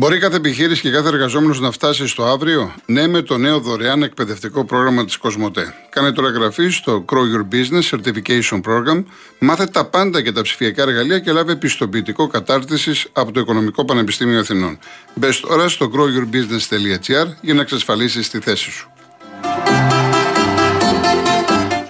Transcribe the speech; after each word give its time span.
Μπορεί 0.00 0.18
κάθε 0.18 0.36
επιχείρηση 0.36 0.80
και 0.80 0.90
κάθε 0.90 1.08
εργαζόμενος 1.08 1.60
να 1.60 1.70
φτάσει 1.70 2.06
στο 2.06 2.24
αύριο, 2.24 2.74
ναι, 2.86 3.06
με 3.06 3.22
το 3.22 3.36
νέο 3.36 3.60
δωρεάν 3.60 4.02
εκπαιδευτικό 4.02 4.64
πρόγραμμα 4.64 5.04
της 5.04 5.16
Κοσμοτέ. 5.16 5.74
Κάνε 5.90 6.12
τώρα 6.12 6.28
εγγραφή 6.28 6.68
στο 6.68 7.04
Grow 7.08 7.16
Your 7.16 7.54
Business 7.54 7.96
Certification 7.96 8.60
Program, 8.60 9.04
μάθε 9.38 9.66
τα 9.66 9.84
πάντα 9.84 10.22
και 10.22 10.32
τα 10.32 10.42
ψηφιακά 10.42 10.82
εργαλεία 10.82 11.18
και 11.18 11.32
λάβε 11.32 11.56
πιστοποιητικό 11.56 12.26
κατάρτισης 12.26 13.06
από 13.12 13.32
το 13.32 13.40
Οικονομικό 13.40 13.84
Πανεπιστήμιο 13.84 14.38
Αθηνών. 14.38 14.78
Μπες 15.14 15.40
τώρα 15.40 15.68
στο 15.68 15.90
growyourbusiness.gr 15.94 17.26
για 17.40 17.54
να 17.54 17.60
εξασφαλίσεις 17.60 18.30
τη 18.30 18.38
θέση 18.38 18.70
σου. 18.70 18.90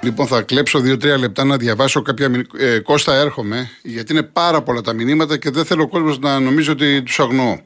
Λοιπόν, 0.03 0.27
θα 0.27 0.43
κλέψω 0.43 0.79
δύο-τρία 0.79 1.19
λεπτά 1.19 1.45
να 1.45 1.57
διαβάσω 1.57 2.03
κάποια 2.03 2.29
μηνύματα. 2.29 2.65
Ε, 2.65 2.79
Κώστα, 2.79 3.15
έρχομαι, 3.15 3.71
γιατί 3.83 4.13
είναι 4.13 4.23
πάρα 4.23 4.63
πολλά 4.63 4.81
τα 4.81 4.93
μηνύματα 4.93 5.37
και 5.37 5.51
δεν 5.51 5.65
θέλω 5.65 5.83
ο 5.83 5.89
κόσμος 5.89 6.19
να 6.19 6.41
νομίζει 6.41 6.71
ότι 6.71 7.03
τους 7.03 7.21
αγνοώ. 7.21 7.59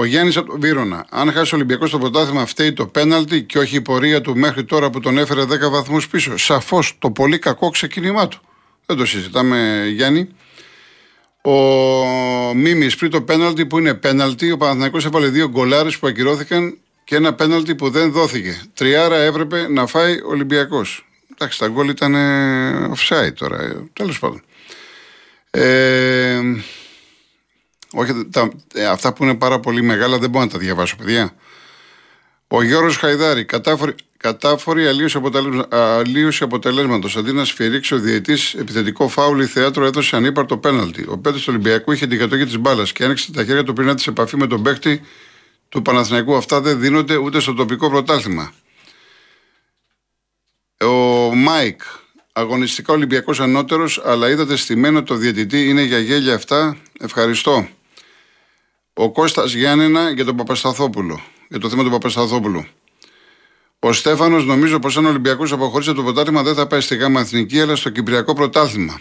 Ο 0.00 0.04
Γιάννης 0.04 0.36
από 0.36 0.50
τον 0.50 0.60
Βύρονα. 0.60 1.06
Αν 1.10 1.32
χάσει 1.32 1.54
ο 1.54 1.56
Ολυμπιακός 1.56 1.90
το 1.90 1.98
πρωτάθλημα, 1.98 2.46
φταίει 2.46 2.72
το 2.72 2.86
πέναλτι 2.86 3.42
και 3.42 3.58
όχι 3.58 3.76
η 3.76 3.80
πορεία 3.80 4.20
του 4.20 4.36
μέχρι 4.36 4.64
τώρα 4.64 4.90
που 4.90 5.00
τον 5.00 5.18
έφερε 5.18 5.42
10 5.42 5.70
βαθμούς 5.70 6.08
πίσω. 6.08 6.36
Σαφώς 6.36 6.96
το 6.98 7.10
πολύ 7.10 7.38
κακό 7.38 7.70
ξεκίνημά 7.70 8.28
του. 8.28 8.40
Δεν 8.86 8.96
το 8.96 9.06
συζητάμε, 9.06 9.86
Γιάννη. 9.94 10.28
Ο 11.42 11.54
Μίμης 12.54 12.96
πριν 12.96 13.10
το 13.10 13.22
πέναλτι 13.22 13.66
που 13.66 13.78
είναι 13.78 13.94
πέναλτι, 13.94 14.50
ο 14.50 14.56
Παναθηναϊκός 14.56 15.04
έβαλε 15.04 15.28
δύο 15.28 15.48
γκολάρες 15.48 15.98
που 15.98 16.06
ακυρώθηκαν 16.06 16.78
και 17.04 17.16
ένα 17.16 17.34
πέναλτι 17.34 17.74
που 17.74 17.90
δεν 17.90 18.12
δόθηκε. 18.12 18.62
Τριάρα 18.74 19.16
έπρεπε 19.16 19.68
να 19.68 19.86
φάει 19.86 20.14
ο 20.14 20.28
Ολυμπιακός. 20.28 21.06
Εντάξει, 21.32 21.58
τα 21.58 21.68
γκολ 21.68 21.88
ήταν 21.88 22.14
offside 22.94 23.34
τώρα. 23.34 23.62
Ε, 23.62 23.76
Τέλος 23.92 24.18
πάντων. 24.18 24.42
Ε, 25.50 26.40
όχι, 27.92 28.28
τα, 28.30 28.50
ε, 28.74 28.86
αυτά 28.86 29.12
που 29.12 29.24
είναι 29.24 29.34
πάρα 29.34 29.60
πολύ 29.60 29.82
μεγάλα 29.82 30.18
δεν 30.18 30.30
μπορώ 30.30 30.44
να 30.44 30.50
τα 30.50 30.58
διαβάσω, 30.58 30.96
παιδιά. 30.96 31.34
Ο 32.48 32.62
Γιώργος 32.62 32.96
Χαϊδάρη, 32.96 33.44
κατάφορη, 33.44 33.94
κατάφορη 34.16 34.86
αλλίωση, 34.86 35.16
αποτελέσμα, 35.16 35.66
αποτελέσματος. 36.40 37.16
Αντί 37.16 37.32
να 37.32 37.44
σφυρίξει 37.44 37.94
ο 37.94 37.98
διαιτή 37.98 38.36
επιθετικό 38.58 39.08
φάουλ, 39.08 39.40
η 39.40 39.46
θέατρο 39.46 39.84
έδωσε 39.84 40.16
ανύπαρτο 40.16 40.56
πέναλτι. 40.56 41.06
Ο 41.08 41.18
πέτρο 41.18 41.38
του 41.38 41.44
Ολυμπιακού 41.48 41.92
είχε 41.92 42.06
την 42.06 42.18
κατοχή 42.18 42.44
της 42.44 42.58
μπάλας 42.58 42.92
και 42.92 43.04
άνοιξε 43.04 43.32
τα 43.32 43.44
χέρια 43.44 43.64
του 43.64 43.72
πριν 43.72 43.88
έρθει 43.88 44.00
σε 44.02 44.10
επαφή 44.10 44.36
με 44.36 44.46
τον 44.46 44.62
παίχτη 44.62 45.00
του 45.68 45.82
Παναθηναϊκού. 45.82 46.36
Αυτά 46.36 46.60
δεν 46.60 46.80
δίνονται 46.80 47.16
ούτε 47.16 47.40
στο 47.40 47.54
τοπικό 47.54 47.90
πρωτάθλημα. 47.90 48.52
Ο 50.80 51.34
Μάικ, 51.34 51.80
αγωνιστικά 52.32 52.92
Ολυμπιακός 52.92 53.40
ανώτερος, 53.40 54.02
αλλά 54.04 54.30
είδατε 54.30 54.56
στημένο 54.56 55.02
το 55.02 55.14
διαιτητή, 55.14 55.68
είναι 55.68 55.82
για 55.82 55.98
γέλια 55.98 56.34
αυτά. 56.34 56.76
Ευχαριστώ. 57.00 57.68
Ο 59.02 59.10
Κώστας 59.10 59.52
Γιάννενα 59.52 60.10
για 60.10 60.24
τον 60.24 60.36
Παπασταθόπουλο. 60.36 61.20
Για 61.48 61.58
το 61.58 61.68
θέμα 61.68 61.82
του 61.82 61.90
Παπασταθόπουλου. 61.90 62.64
Ο 63.78 63.92
Στέφανος 63.92 64.44
νομίζω 64.44 64.78
πως 64.78 64.96
αν 64.96 65.04
ο 65.04 65.08
Ολυμπιακός 65.08 65.52
αποχωρήσει 65.52 65.94
το 65.94 66.02
πρωτάθλημα 66.02 66.42
δεν 66.42 66.54
θα 66.54 66.66
πάει 66.66 66.80
στη 66.80 66.96
Γάμμα 66.96 67.20
Εθνική 67.20 67.60
αλλά 67.60 67.76
στο 67.76 67.90
Κυπριακό 67.90 68.32
πρωτάθλημα. 68.34 69.00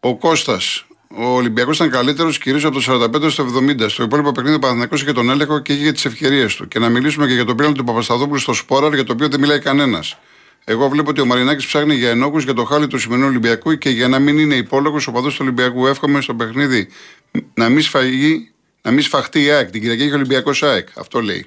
Ο 0.00 0.16
Κώστας. 0.16 0.84
Ο 1.16 1.24
Ολυμπιακός 1.24 1.76
ήταν 1.76 1.90
καλύτερος 1.90 2.38
κυρίως 2.38 2.64
από 2.64 2.74
το 2.74 2.80
45 2.80 3.30
στο 3.30 3.44
70. 3.44 3.88
Στο 3.88 4.02
υπόλοιπο 4.02 4.32
παιχνίδι 4.32 4.56
ο 4.56 4.58
Παναθηναϊκός 4.58 4.94
είχε 4.94 5.12
τον 5.12 5.30
έλεγχο 5.30 5.58
και 5.58 5.72
είχε 5.72 5.92
τις 5.92 6.04
ευκαιρίες 6.04 6.56
του. 6.56 6.68
Και 6.68 6.78
να 6.78 6.88
μιλήσουμε 6.88 7.26
και 7.26 7.34
για 7.34 7.44
το 7.44 7.54
πλάνο 7.54 7.72
του 7.72 7.84
Παπασταθόπουλου 7.84 8.38
στο 8.38 8.52
Σπόραρ 8.52 8.94
για 8.94 9.04
το 9.04 9.12
οποίο 9.12 9.28
δεν 9.28 9.40
μιλάει 9.40 9.58
κανένας. 9.58 10.18
Εγώ 10.64 10.88
βλέπω 10.88 11.10
ότι 11.10 11.20
ο 11.20 11.26
Μαρινάκης 11.26 11.66
ψάχνει 11.66 11.94
για 11.94 12.10
ενόχους 12.10 12.44
για 12.44 12.54
το 12.54 12.64
χάλι 12.64 12.86
του 12.86 12.98
σημερινού 12.98 13.26
Ολυμπιακού 13.26 13.78
και 13.78 13.90
για 13.90 14.08
να 14.08 14.18
μην 14.18 14.38
είναι 14.38 14.54
υπόλογος 14.54 15.06
στους 15.06 15.12
οπαδούς 15.12 15.32
του 15.32 15.38
Ολυμπιακού. 15.42 15.86
Εύχομαι 15.86 16.20
στο 16.20 16.34
παιχνίδι 16.34 16.88
να 17.54 17.68
μην, 17.68 17.82
σφαγεί, 17.82 18.49
να 18.82 18.90
μην 18.90 19.02
σφαχτεί 19.02 19.42
η 19.42 19.50
ΑΕΚ. 19.50 19.70
Την 19.70 19.80
Κυριακή 19.80 20.02
έχει 20.02 20.12
ο 20.12 20.14
Ολυμπιακός 20.14 20.62
ΑΕΚ. 20.62 20.88
Αυτό 20.94 21.20
λέει. 21.20 21.46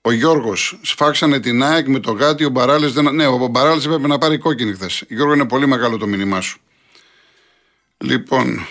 Ο 0.00 0.12
Γιώργος, 0.12 0.78
σφάξανε 0.82 1.40
την 1.40 1.62
ΑΕΚ 1.62 1.86
με 1.86 2.00
το 2.00 2.12
γάντι. 2.12 2.44
Ο 2.44 2.48
Μπαράλε 2.48 2.86
δεν. 2.86 3.14
Ναι, 3.14 3.26
ο 3.26 3.46
Μπαράλε 3.46 3.82
έπρεπε 3.82 4.06
να 4.06 4.18
πάρει 4.18 4.38
κόκκινη 4.38 4.72
χθες. 4.72 5.04
Γιώργο, 5.08 5.34
είναι 5.34 5.46
πολύ 5.46 5.66
μεγάλο 5.66 5.96
το 5.96 6.06
μήνυμά 6.06 6.40
σου. 6.40 6.58
Λοιπόν, 7.98 8.66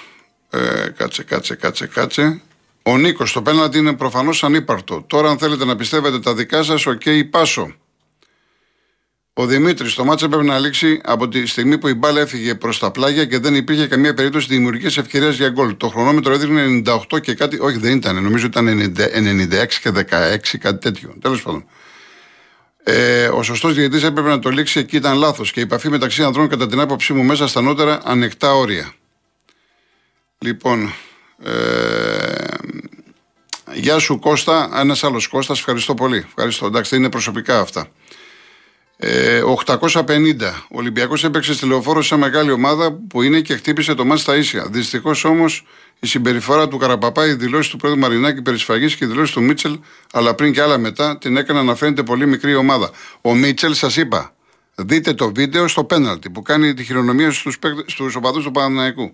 ε, 0.50 0.90
κάτσε, 0.98 1.24
κάτσε, 1.24 1.56
κάτσε, 1.56 1.88
κάτσε. 1.88 2.42
Ο 2.84 2.98
Νίκος, 2.98 3.32
το 3.32 3.42
πέναλτι 3.42 3.78
είναι 3.78 3.94
προφανώς 3.94 4.44
ανύπαρκτο. 4.44 5.04
Τώρα, 5.08 5.30
αν 5.30 5.38
θέλετε 5.38 5.66
να 5.66 5.76
πιστεύετε 5.76 6.20
τα 6.20 6.34
δικά 6.34 6.64
σας, 6.64 6.86
ok, 6.86 7.02
okay, 7.06 7.22
πάσο. 7.30 7.76
Ο 9.34 9.46
Δημήτρης, 9.46 9.94
το 9.94 10.06
μάτσο 10.06 10.26
έπρεπε 10.26 10.44
να 10.44 10.60
λήξει 10.60 11.02
από 11.04 11.28
τη 11.28 11.46
στιγμή 11.46 11.78
που 11.78 11.88
η 11.88 11.94
μπάλα 11.94 12.20
έφυγε 12.20 12.56
προς 12.56 12.80
τα 12.80 12.92
πλάγια 12.92 13.26
και 13.26 13.40
δεν 13.40 13.56
υπήρχε 13.56 13.88
καμία 13.88 14.14
περίπτωση 14.14 14.48
δημιουργική 14.48 15.00
ευκαιρίας 15.00 15.36
για 15.36 15.50
γκολ. 15.50 15.78
Το 15.78 15.88
χρονόμετρο 15.88 16.34
έδειχνε 16.34 16.82
98 16.86 17.22
και 17.22 17.34
κάτι. 17.34 17.60
Όχι, 17.60 17.78
δεν 17.78 17.96
ήταν. 17.96 18.24
Νομίζω 18.24 18.46
ήταν 18.46 18.68
96 18.68 19.80
και 19.82 19.90
16, 19.90 20.58
κάτι 20.60 20.80
τέτοιο. 20.80 21.16
Τέλος 21.22 21.42
πάντων. 21.42 21.66
Ε, 22.84 23.28
ο 23.28 23.44
σωστός 23.44 23.74
διαιτητής 23.74 24.04
έπρεπε 24.04 24.30
να 24.30 24.40
το 24.40 24.50
λήξει 24.50 24.80
εκεί, 24.80 24.96
ήταν 24.96 25.18
λάθος 25.18 25.52
και 25.52 25.60
η 25.60 25.64
επαφή 25.64 25.90
μεταξύ 25.90 26.24
ανδρών, 26.24 26.48
κατά 26.48 26.68
την 26.68 26.80
άποψή 26.80 27.14
μου, 27.14 27.24
μέσα 27.24 27.48
στα 27.48 27.62
νότερα 27.62 28.00
ανεκτά 28.04 28.54
όρια. 28.54 28.94
Λοιπόν. 30.38 30.94
Ε, 31.44 31.52
γεια 33.74 34.00
σου 34.00 34.20
Κώστα, 34.20 34.70
ένας 34.76 35.04
άλλος 35.04 35.28
Κώστας, 35.28 35.60
ευχαριστώ 35.60 35.94
πολύ. 35.94 36.26
Ευχαριστώ. 36.28 36.66
Εντάξει, 36.66 36.96
είναι 36.96 37.10
προσωπικά 37.10 37.60
αυτά. 37.60 37.88
850. 39.02 40.66
Ο 40.72 40.78
Ολυμπιακός 40.78 41.24
έπαιξε 41.24 41.54
στη 41.54 41.66
λεωφόρο 41.66 42.02
σε 42.02 42.16
μεγάλη 42.16 42.52
ομάδα 42.52 42.92
που 42.92 43.22
είναι 43.22 43.42
και 43.42 43.56
χτύπησε 43.56 43.94
το 43.94 44.06
μάτι 44.06 44.22
στα 44.22 44.36
ίσια. 44.36 44.68
Δυστυχώς 44.70 45.24
όμως 45.24 45.66
η 46.00 46.08
συμπεριφορά 46.08 46.68
του 46.68 46.78
Καραπαπά, 46.78 47.26
οι 47.26 47.34
δηλώσει 47.34 47.70
του 47.70 47.78
πρόεδρου 47.78 48.02
Μαρινάκη 48.02 48.42
περισφαγής 48.42 48.96
και 48.96 49.06
οι 49.06 49.08
δηλώσει 49.08 49.34
του 49.34 49.42
Μίτσελ, 49.42 49.80
αλλά 50.12 50.36
πριν 50.36 50.54
και 50.54 50.62
άλλα 50.62 50.78
μετά, 50.78 51.18
την 51.18 51.38
έκαναν 51.38 51.66
να 51.66 51.76
φαίνεται 51.76 52.04
πολύ 52.04 52.28
μικρή 52.28 52.56
ομάδα. 52.56 52.92
Ο 53.22 53.36
Μίτσελ, 53.36 53.74
σας 53.74 53.98
είπα, 53.98 54.34
δείτε 54.76 55.14
το 55.14 55.32
βίντεο 55.32 55.68
στο 55.68 55.84
πέναλτι 55.84 56.30
που 56.30 56.42
κάνει 56.42 56.74
τη 56.74 56.84
χειρονομία 56.84 57.32
στους 57.86 58.16
οπαδούς 58.16 58.44
του 58.44 58.52
Παναναϊκού. 58.52 59.14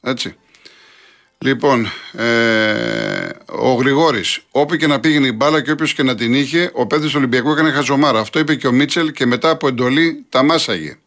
Έτσι. 0.00 0.36
Λοιπόν, 1.40 1.86
ε, 2.12 3.28
ο 3.46 3.72
Γρηγόρης, 3.72 4.40
όπου 4.50 4.76
και 4.76 4.86
να 4.86 5.00
πήγαινε 5.00 5.26
η 5.26 5.32
μπάλα 5.34 5.62
και 5.62 5.70
όποιος 5.70 5.94
και 5.94 6.02
να 6.02 6.14
την 6.14 6.34
είχε, 6.34 6.70
ο 6.74 6.86
παίδι 6.86 7.06
του 7.06 7.12
Ολυμπιακού 7.16 7.50
έκανε 7.50 7.70
χαζομάρα. 7.70 8.20
Αυτό 8.20 8.38
είπε 8.38 8.54
και 8.54 8.66
ο 8.66 8.72
Μίτσελ 8.72 9.12
και 9.12 9.26
μετά 9.26 9.50
από 9.50 9.68
εντολή 9.68 10.24
τα 10.28 10.42
μάσαγε. 10.42 10.98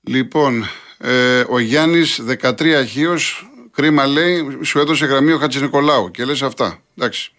Λοιπόν, 0.00 0.68
ε, 0.98 1.44
ο 1.48 1.58
Γιάννης 1.58 2.20
13 2.42 2.74
Αχίο, 2.74 3.18
κρίμα 3.72 4.06
λέει, 4.06 4.58
σου 4.62 4.78
έδωσε 4.78 5.06
γραμμή 5.06 5.32
ο 5.32 5.38
Χατζης 5.38 5.60
Νικολάου 5.60 6.10
και 6.10 6.24
λες 6.24 6.42
αυτά. 6.42 6.82
Εντάξει. 6.98 7.32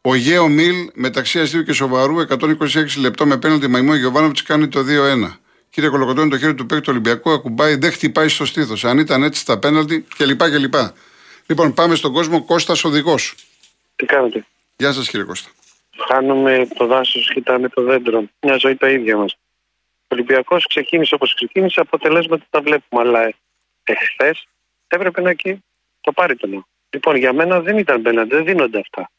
Ο 0.00 0.14
Γέο 0.14 0.48
Μιλ 0.48 0.90
μεταξύ 0.94 1.40
αστείου 1.40 1.62
και 1.62 1.72
σοβαρού 1.72 2.20
126 2.20 2.98
λεπτό 2.98 3.26
με 3.26 3.36
πέναντι 3.36 3.68
μαϊμό 3.68 3.94
Γιωβάνοβιτς 3.94 4.42
κάνει 4.42 4.68
το 4.68 4.80
2-1. 4.80 5.38
Κύριε 5.74 5.88
Κολοκοτώνη, 5.88 6.30
το 6.30 6.38
χέρι 6.38 6.54
του 6.54 6.66
παίκτη 6.66 6.84
του 6.84 6.90
Ολυμπιακού 6.90 7.30
ακουμπάει, 7.30 7.74
δεν 7.76 7.92
χτυπάει 7.92 8.28
στο 8.28 8.44
στήθος. 8.44 8.84
Αν 8.84 8.98
ήταν 8.98 9.22
έτσι 9.22 9.40
στα 9.40 9.58
πέναλτι 9.58 10.06
κλπ. 10.16 10.42
κλπ. 10.42 10.74
Λοιπόν, 11.46 11.74
πάμε 11.74 11.94
στον 11.94 12.12
κόσμο. 12.12 12.44
Κώστας 12.44 12.84
οδηγός. 12.84 13.34
Τι 13.96 14.06
κάνετε; 14.06 14.46
Γεια 14.76 14.92
σας, 14.92 15.08
κύριε 15.08 15.26
Κώστα. 15.26 15.50
Χάνουμε 16.08 16.68
το 16.74 16.86
δάσος, 16.86 17.30
κοιτάμε 17.34 17.68
το 17.68 17.82
δέντρο. 17.82 18.24
Μια 18.40 18.56
ζωή 18.56 18.76
τα 18.76 18.88
ίδια 18.88 19.16
μας. 19.16 19.36
Ο 20.02 20.06
Ολυμπιακός 20.08 20.66
ξεκίνησε 20.66 21.14
όπως 21.14 21.34
ξεκίνησε, 21.34 21.80
αποτελέσματα 21.80 22.44
τα 22.50 22.60
βλέπουμε. 22.60 23.02
Αλλά 23.02 23.32
εχθές 23.84 24.46
έπρεπε 24.88 25.20
να 25.20 25.30
εκεί 25.30 25.62
το 26.00 26.12
πάρει 26.12 26.36
το 26.36 26.66
Λοιπόν, 26.90 27.16
για 27.16 27.32
μένα 27.32 27.60
δεν 27.60 27.78
ήταν 27.78 28.02
πέναντι, 28.02 28.34
δεν 28.34 28.44
δίνονται 28.44 28.78
αυτά. 28.78 29.10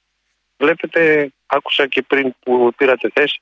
Βλέπετε, 0.57 1.31
άκουσα 1.45 1.87
και 1.87 2.01
πριν 2.01 2.35
που 2.39 2.71
πήρατε 2.77 3.11
θέση, 3.13 3.41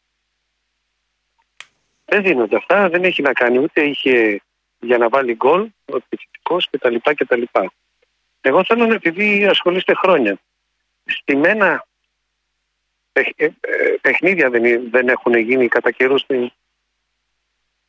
δεν 2.05 2.23
δίνονται 2.23 2.55
αυτά, 2.55 2.89
δεν 2.89 3.03
έχει 3.03 3.21
να 3.21 3.33
κάνει 3.33 3.57
ούτε 3.57 3.81
είχε 3.81 4.41
για 4.79 4.97
να 4.97 5.09
βάλει 5.09 5.35
γκολ, 5.35 5.61
ο 5.85 5.95
επιθετικός 5.95 6.69
κτλ. 6.69 6.95
κτλ. 7.15 7.41
Εγώ 8.41 8.63
θέλω 8.63 8.85
να 8.85 8.93
επειδή 8.93 9.45
ασχολείστε 9.45 9.93
χρόνια. 9.93 10.39
Στη 11.05 11.35
μένα 11.35 11.85
ε, 13.11 13.21
ε, 13.35 13.49
παιχνίδια 14.01 14.49
δεν, 14.49 14.89
δεν 14.89 15.07
έχουν 15.07 15.37
γίνει 15.37 15.67
κατά 15.67 15.91
καιρούς 15.91 16.25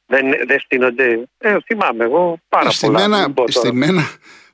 δεν, 0.07 0.47
δεν 0.47 0.61
στείνονται. 0.61 1.29
Ε, 1.39 1.57
θυμάμαι 1.65 2.05
εγώ 2.05 2.39
πάρα 2.49 2.71
στη 2.71 2.87
πολλά. 2.87 3.09
Μένα, 3.09 3.35
στη 3.47 3.73
μένα, 3.73 4.03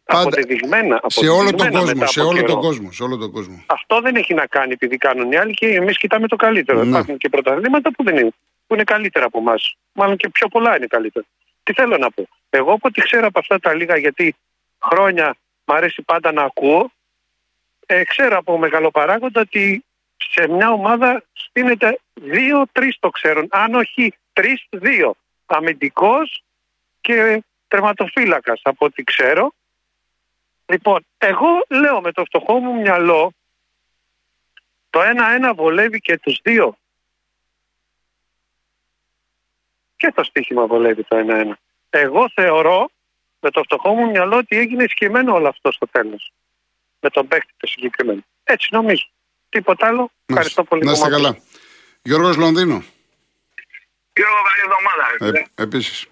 πάντα, 0.04 0.22
αποδεδειγμένα, 0.22 1.00
σε 1.06 1.28
όλο 1.28 1.52
τον 1.52 1.70
κόσμο, 1.70 2.06
σε 2.06 2.20
όλο 2.20 2.42
τον 2.42 2.60
κόσμο, 2.60 2.92
σε 2.92 3.02
όλο 3.02 3.16
τον 3.16 3.30
κόσμο. 3.32 3.64
Αυτό 3.66 4.00
δεν 4.00 4.16
έχει 4.16 4.34
να 4.34 4.46
κάνει 4.46 4.72
επειδή 4.72 4.96
κάνουν 4.96 5.32
οι 5.32 5.36
άλλοι 5.36 5.54
και 5.54 5.66
εμείς 5.66 5.98
κοιτάμε 5.98 6.28
το 6.28 6.36
καλύτερο. 6.36 6.82
Ναι. 6.82 6.88
Υπάρχουν 6.88 7.16
και 7.16 7.28
πρωταθλήματα 7.28 7.90
που 7.90 8.04
δεν 8.04 8.16
είναι 8.16 8.32
που 8.70 8.76
είναι 8.76 8.84
καλύτερα 8.84 9.26
από 9.26 9.38
εμάς. 9.38 9.76
Μάλλον 9.92 10.16
και 10.16 10.28
πιο 10.28 10.48
πολλά 10.48 10.76
είναι 10.76 10.86
καλύτερα. 10.86 11.26
Τι 11.62 11.72
θέλω 11.72 11.96
να 11.96 12.10
πω. 12.10 12.28
Εγώ 12.50 12.72
από 12.72 12.88
ό,τι 12.88 13.00
ξέρω 13.00 13.26
από 13.26 13.38
αυτά 13.38 13.58
τα 13.58 13.74
λίγα, 13.74 13.96
γιατί 13.96 14.36
χρόνια 14.84 15.36
μου 15.64 15.74
αρέσει 15.74 16.02
πάντα 16.02 16.32
να 16.32 16.42
ακούω, 16.42 16.90
ε, 17.86 18.04
ξέρω 18.04 18.36
από 18.36 18.58
μεγάλο 18.58 18.90
παράγοντα 18.90 19.40
ότι 19.40 19.84
σε 20.16 20.48
μια 20.48 20.70
ομάδα 20.70 21.24
στείνεται 21.32 21.98
δύο-τρει 22.14 22.94
το 23.00 23.10
ξέρουν. 23.10 23.46
Αν 23.50 23.74
όχι 23.74 24.14
τρει-δύο. 24.32 25.14
Αμυντικός 25.46 26.42
και 27.00 27.44
τερματοφύλακας 27.68 28.60
από 28.64 28.84
ό,τι 28.86 29.02
ξέρω. 29.02 29.52
Λοιπόν, 30.66 31.06
εγώ 31.18 31.64
λέω 31.68 32.00
με 32.00 32.12
το 32.12 32.24
φτωχό 32.24 32.58
μου 32.58 32.80
μυαλό 32.80 33.32
το 34.90 35.02
ένα-ένα 35.02 35.54
βολεύει 35.54 36.00
και 36.00 36.18
τους 36.18 36.40
δύο. 36.42 36.76
Και 40.00 40.12
το 40.14 40.24
στοίχημα 40.24 40.66
βολεύει 40.66 41.04
το 41.04 41.16
ένα-ένα. 41.16 41.58
Εγώ 41.90 42.30
θεωρώ 42.34 42.90
με 43.40 43.50
το 43.50 43.62
φτωχό 43.62 43.94
μου 43.94 44.10
μυαλό 44.10 44.36
ότι 44.36 44.56
έγινε 44.56 44.84
ισχυμένο 44.84 45.34
όλο 45.34 45.48
αυτό 45.48 45.72
στο 45.72 45.86
τέλος. 45.90 46.32
Με 47.00 47.10
τον 47.10 47.28
παίχτη 47.28 47.52
το 47.56 47.66
συγκεκριμένο. 47.66 48.20
Έτσι 48.44 48.68
νομίζω. 48.70 49.06
Τίποτα 49.48 49.86
άλλο. 49.86 50.10
Ευχαριστώ 50.26 50.64
πολύ. 50.64 50.84
Να 50.84 50.92
είστε 50.92 51.08
καλά. 51.08 51.38
Γιώργος 52.02 52.36
Λονδίνο. 52.36 52.82
Γιώργο, 54.16 54.40
καλή 54.48 54.62
εβδομάδα. 54.66 55.38
Ε, 55.38 55.62
επίσης. 55.62 56.06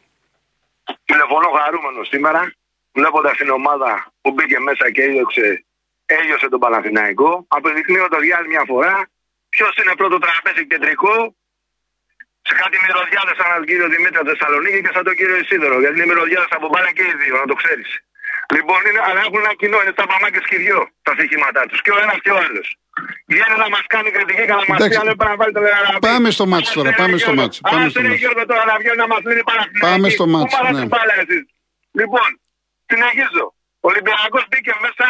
Τηλεφωνώ 1.05 1.49
χαρούμενο 1.50 2.05
σήμερα, 2.05 2.52
βλέποντας 2.93 3.37
την 3.37 3.50
ομάδα 3.50 4.12
που 4.20 4.31
μπήκε 4.32 4.58
μέσα 4.58 4.90
και 4.90 5.02
έδιωξε, 5.02 5.64
έλειωσε 6.06 6.49
τον 6.49 6.58
Παναθηναϊκό, 6.58 7.44
αποδεικνύοντας 7.49 8.23
για 8.23 8.37
άλλη 8.37 8.49
μια 8.49 8.64
φορά 8.67 9.08
ποιος 9.49 9.76
είναι 9.76 9.94
πρώτο 9.96 10.19
τραπέζι 10.19 10.67
κεντρικό 10.67 11.35
σε 12.49 12.55
κάτι 12.61 12.77
μυρωδιάδε 12.85 13.33
σαν 13.39 13.49
τον 13.55 13.65
κύριο 13.69 13.89
Δημήτρη 13.95 14.21
Θεσσαλονίκη 14.31 14.79
και 14.85 14.93
σαν 14.95 15.05
τον 15.09 15.15
κύριο 15.19 15.37
Ισίδωρο. 15.43 15.77
Γιατί 15.83 15.95
είναι 15.99 16.09
μυρωδιάδε 16.12 16.49
από 16.59 16.67
μπάλα 16.71 16.91
και 16.97 17.05
οι 17.09 17.15
δύο, 17.23 17.35
να 17.43 17.47
το 17.50 17.56
ξέρεις. 17.62 17.91
Λοιπόν, 18.56 18.81
είναι, 18.89 19.00
αλλά 19.09 19.21
έχουν 19.27 19.39
ένα 19.45 19.55
κοινό, 19.61 19.79
είναι 19.83 19.95
τα 20.00 20.06
παμάκια 20.11 20.43
και 20.49 20.56
δυο 20.65 20.81
τα 21.06 21.12
στοιχήματά 21.17 21.62
τους. 21.69 21.79
Και 21.85 21.93
ο 21.97 21.99
ένας 22.05 22.19
και 22.25 22.33
ο 22.37 22.39
άλλος. 22.45 22.67
Βγαίνει 23.31 23.56
να 23.65 23.69
μας 23.75 23.85
κάνει 23.95 24.09
κριτική 24.17 24.45
και 24.49 24.55
να 24.61 24.65
μας 24.69 24.79
πει 24.89 24.97
αν 25.03 25.06
πρέπει 25.19 25.33
να 25.33 25.37
βάλει 25.41 25.53
το 25.59 25.62
λεγαραπή. 25.67 25.99
Πάμε 26.11 26.29
στο 26.37 26.45
μάτσο 26.53 26.73
τώρα. 26.79 26.91
Πάμε 27.03 27.17
στο 27.25 27.33
μάτσο. 27.39 27.61
Πάμε 27.71 27.89
στο 27.93 28.00
μάτσο. 28.03 28.45
τώρα 28.53 28.65
να 28.73 28.77
βγαίνει 28.81 29.00
να 29.05 29.09
μας 29.12 29.23
λύνει 29.29 29.43
παραθυμάκι. 29.50 29.85
Πάμε 29.89 30.09
στο 30.17 30.25
μάτσο. 30.35 30.56
Ναι. 30.77 30.85
Λοιπόν, 32.00 32.29
συνεχίζω. 32.91 33.45
Ο 33.85 33.87
Ολυμπιακός 33.91 34.45
μπήκε 34.49 34.73
μέσα, 34.85 35.06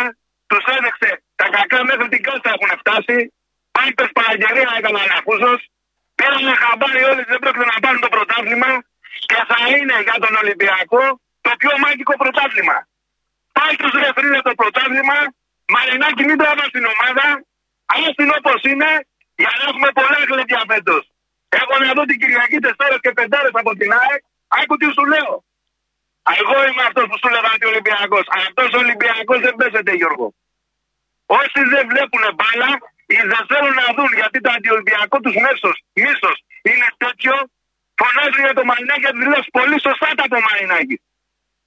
τους 0.50 0.64
έδειξε 0.76 1.10
τα 1.40 1.46
κακά 1.56 1.78
μέχρι 1.88 2.06
την 2.12 2.20
κάστα 2.26 2.48
έχουν 2.54 2.70
φτάσει. 2.82 3.16
Πάει 3.74 3.90
πε 3.98 4.04
παραγγελία 4.18 4.70
έκαναν 4.78 5.02
αναφούζο. 5.06 5.52
Πήραν 6.18 6.46
χαμπάρι 6.62 7.02
όλοι 7.10 7.22
δεν 7.30 7.38
πρόκειται 7.42 7.68
να 7.72 7.76
πάρουν 7.84 8.00
το 8.06 8.10
πρωτάθλημα 8.16 8.70
και 9.30 9.38
θα 9.50 9.58
είναι 9.74 9.96
για 10.06 10.16
τον 10.24 10.32
Ολυμπιακό 10.42 11.02
το 11.44 11.50
πιο 11.60 11.72
μάγικο 11.82 12.14
πρωτάθλημα. 12.22 12.76
Πάει 13.56 13.74
τους 13.80 13.92
ρεφρίνε 14.02 14.40
το 14.48 14.52
πρωτάθλημα, 14.60 15.18
Μαρινάκι 15.74 16.22
μην 16.28 16.36
τραβά 16.40 16.64
στην 16.72 16.84
ομάδα, 16.92 17.26
την 18.18 18.28
όπως 18.38 18.60
είναι, 18.70 18.90
για 19.42 19.50
να 19.58 19.62
έχουμε 19.70 19.88
πολλά 19.98 20.18
γλεντιά 20.28 20.62
φέτος. 20.70 21.02
Έχω 21.60 21.74
να 21.82 21.92
δω 21.96 22.02
την 22.10 22.18
Κυριακή 22.20 22.58
τεσσάρες 22.64 23.00
και 23.04 23.12
πεντάρες 23.18 23.54
από 23.60 23.72
την 23.80 23.90
ΑΕΚ, 24.00 24.22
άκου 24.58 24.76
τι 24.80 24.86
σου 24.96 25.04
λέω. 25.12 25.32
Εγώ 26.40 26.56
είμαι 26.66 26.82
αυτός 26.88 27.04
που 27.08 27.16
σου 27.20 27.28
λέγα 27.34 27.50
Ολυμπιακός. 27.72 28.24
Αυτός 28.42 28.68
ο 28.76 28.78
Ολυμπιακός 28.84 29.40
δεν 29.46 29.54
πέσεται, 29.60 29.92
Γιώργο. 30.00 30.26
Όσοι 31.26 31.60
δεν 31.72 31.84
βλέπουν 31.92 32.24
μπάλα 32.36 32.70
ή 32.72 32.87
δεν 33.32 33.42
θέλουν 33.50 33.74
να 33.82 33.88
δουν 33.96 34.10
γιατί 34.20 34.38
το 34.44 34.50
αντιολυμπιακό 34.56 35.16
τους 35.24 35.36
μίσος 36.04 36.36
είναι 36.70 36.88
τέτοιο, 37.04 37.34
φωνάζουν 38.00 38.42
για 38.46 38.54
το 38.58 38.64
Μαρινάκι 38.68 39.00
και 39.04 39.12
δηλώσει 39.22 39.48
πολύ 39.58 39.76
σωστά 39.86 40.08
το 40.32 40.38
Μαρινάκι. 40.46 40.96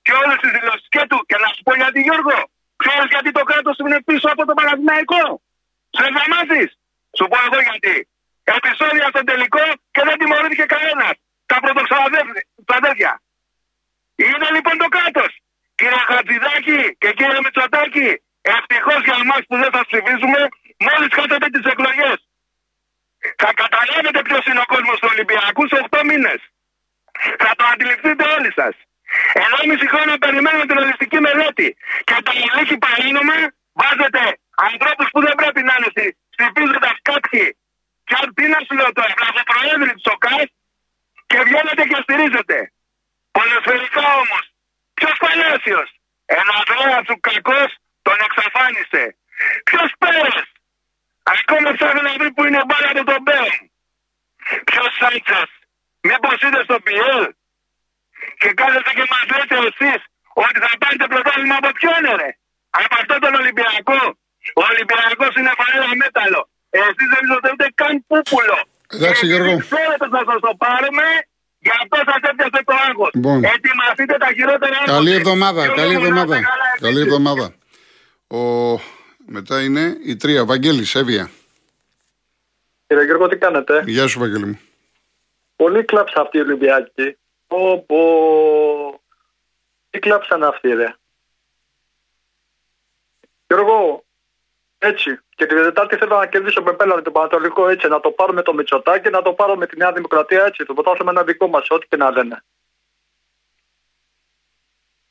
Και 0.06 0.14
όλες 0.22 0.38
τις 0.42 0.52
δηλώσεις 0.56 0.88
και 0.96 1.04
του. 1.10 1.20
Και 1.30 1.38
να 1.44 1.48
σου 1.54 1.62
πω 1.66 1.74
γιατί, 1.82 2.00
Γιώργο, 2.08 2.38
ξέρεις 2.82 3.08
γιατί 3.14 3.30
το 3.38 3.44
κράτος 3.50 3.78
είναι 3.82 4.00
πίσω 4.08 4.28
από 4.34 4.44
το 4.50 4.54
Παναθηναϊκό. 4.60 5.24
Σε 5.98 6.06
θα 6.16 6.24
μάθει. 6.34 6.64
Σου 7.18 7.26
πω 7.32 7.38
εγώ 7.48 7.60
γιατί. 7.70 7.96
Επισόδια 8.56 9.08
στο 9.14 9.22
τελικό 9.30 9.64
και 9.94 10.02
δεν 10.08 10.16
τιμωρήθηκε 10.20 10.66
κανένας. 10.76 11.16
Τα 11.50 11.58
πρωτοξαδέρφια. 11.64 13.14
Είναι 14.16 14.48
λοιπόν 14.56 14.76
το 14.84 14.88
κράτος. 14.96 15.32
Κύριε 15.80 16.02
Χατζηδάκη 16.10 16.80
και 17.02 17.10
κύριε 17.18 17.40
Μητσοτάκη, 17.44 18.10
ευτυχώς 18.56 19.02
για 19.08 19.18
εμάς 19.24 19.42
που 19.48 19.56
δεν 19.62 19.72
θα 19.76 19.82
ψηφίσουμε, 19.88 20.40
μόλις 20.86 21.12
χάσατε 21.18 21.48
τις 21.56 21.66
εκλογές. 21.74 22.19
Θα 23.42 23.50
καταλάβετε 23.62 24.19
ποιος 24.28 24.44
είναι 24.45 24.63
ο 24.66 24.68
κόσμος 24.74 24.98
του 25.00 25.10
Ολυμπιακού 25.13 25.63
σε 25.68 25.78
8 25.89 26.01
μήνες. 26.10 26.39
Θα 27.42 27.51
το 27.57 27.63
αντιληφθείτε 27.72 28.24
όλοι 28.36 28.51
σας. 28.60 28.75
Ενάμιση 29.44 29.86
χρόνια 29.94 30.18
περιμένουμε 30.24 30.66
την 30.69 30.78
ολιστική 30.83 31.19
μελέτη. 31.28 31.68
Και 32.07 32.16
το 32.25 32.31
ηλίχη 32.44 32.78
παρήνομα 32.86 33.36
βάζετε 33.80 34.22
ανθρώπους 34.68 35.07
που 35.13 35.19
δεν 35.25 35.36
πρέπει 35.42 35.62
να 35.68 35.74
είναι 35.78 35.92
ψηφίζοντα 36.36 36.92
κάποιοι. 37.10 37.45
Και 38.07 38.16
αν 38.22 38.27
τι 38.36 38.44
να 38.54 38.60
σου 38.66 38.74
λέω 38.80 38.92
τώρα, 38.98 39.13
προέδρου 39.51 39.94
της 39.98 40.07
ΟΚΑΣ 40.13 40.48
και 41.30 41.39
βγαίνετε 41.48 41.84
και 41.89 41.98
στηρίζετε. 42.04 42.57
Ποδοσφαιρικά 43.36 44.06
όμως, 44.24 44.44
ποιος 44.94 45.16
Παλάσιο. 45.24 45.81
Ένα 46.39 46.56
δρόμο 46.69 46.98
του 47.07 47.19
κακός 47.27 47.72
τον 48.01 48.18
εξαφάνισε. 48.25 49.04
Ποιος 49.68 49.89
Πέρε. 50.01 50.42
Ακόμα 51.36 51.69
ψάχνει 51.75 52.01
να 52.07 52.13
βρει 52.19 52.30
που 52.36 52.44
είναι 52.48 52.62
μπάλα 52.68 52.92
του 52.95 53.04
τον 53.10 53.22
Μπέον. 53.25 53.56
Ποιος 54.69 54.89
Σάιτσα. 55.00 55.42
Μήπως 56.07 56.38
είδες 56.45 56.63
στο 56.68 56.78
Πιέλ; 56.86 57.24
Και 58.42 58.50
κάθεστε 58.60 58.92
και 58.98 59.06
μας 59.12 59.24
λέτε 59.31 59.57
εσείς 59.69 60.01
ότι 60.44 60.57
θα 60.63 60.72
πάρετε 60.81 61.06
πρωτάθλημα 61.13 61.56
από 61.62 61.69
ποιον 61.78 62.04
ρε; 62.19 62.30
Από 62.81 62.94
αυτό 63.01 63.16
τον 63.24 63.33
Ολυμπιακό. 63.42 64.01
Ο 64.60 64.62
Ολυμπιακός 64.72 65.33
είναι 65.39 65.51
φαρέλα 65.60 65.89
μέταλλο. 66.01 66.42
Εσείς 66.83 67.07
δεν 67.13 67.22
είσαστε 67.25 67.50
ούτε 67.54 67.68
καν 67.80 67.94
πούπουλο. 68.10 68.57
Εντάξει, 68.95 69.24
Γιώργο. 69.30 69.54
Ξέρετε 69.69 70.07
θα 70.16 70.22
σας 70.30 70.39
το 70.45 70.51
πάρουμε, 70.63 71.06
γι' 71.66 71.75
αυτό 71.81 71.98
σας 72.10 72.22
έπιασε 72.30 72.60
το 72.69 72.74
άγχος. 72.88 73.12
Λοιπόν. 73.13 73.38
Ετοιμαστείτε 73.54 74.16
τα 74.24 74.30
χειρότερα 74.38 74.77
Καλή 74.95 75.13
εβδομάδα, 75.19 75.62
καλή 75.81 75.94
εβδομάδα. 76.00 76.38
Καλή 76.86 77.00
εβδομάδα. 77.06 77.45
Ο... 78.27 78.39
Μετά 79.33 79.63
είναι 79.63 79.98
η 80.04 80.16
τρία. 80.16 80.45
Βαγγέλη, 80.45 80.86
Εύβοια. 80.94 81.30
Κύριε 82.88 83.04
Γιώργο, 83.04 83.28
τι 83.28 83.38
κάνετε; 83.38 83.83
Γεια 83.86 84.07
σου, 84.07 84.19
Βαγγέλη 84.19 84.45
μου. 84.45 84.60
Πολύ 85.56 85.83
κλάψα 85.83 86.22
αυτή 86.22 86.38
η 86.38 86.42
Ολυμπιακή. 86.42 87.18
Πω, 87.48 87.83
πω. 87.88 89.01
Τι 89.89 90.00
κλάψαν 90.00 90.44
αυτοί, 90.44 90.74
ρε. 90.74 90.95
Γιώργο, 93.48 94.06
έτσι. 94.78 95.19
Και 95.36 95.45
τη 95.45 95.56
Δετάρτη 95.56 95.95
θέλω 95.95 96.18
να 96.18 96.27
κερδίσω 96.27 96.62
με 96.62 96.74
πέλα 96.74 97.01
το 97.01 97.12
Πανατολικό 97.12 97.68
έτσι. 97.68 97.88
Να 97.88 98.00
το 98.00 98.12
πάρω 98.12 98.34
με 98.34 98.42
το 98.42 98.54
Μητσοτάκι, 98.54 99.10
να 99.10 99.22
το 99.22 99.34
πάρω 99.34 99.56
με 99.56 99.66
τη 99.68 99.77
Νέα 99.77 99.92
Δημοκρατία 99.92 100.44
έτσι. 100.45 100.66
Το 100.66 100.74
ποτάσουμε 100.74 101.12
ένα 101.12 101.24
δικό 101.24 101.48
μας, 101.48 101.69
ό,τι 101.69 101.88
και 101.88 101.98
να 101.98 102.12
λένε. 102.12 102.44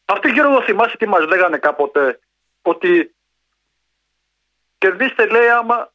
Αυτοί 0.05 0.31
Γιώργο 0.31 0.63
θυμάσαι 0.63 0.97
τι 0.97 1.07
μας 1.07 1.27
λέγανε 1.27 1.59
κάποτε. 1.59 2.21
Ότι 2.63 3.15
κερδίστε 4.81 5.27
λέει 5.27 5.49
άμα. 5.49 5.93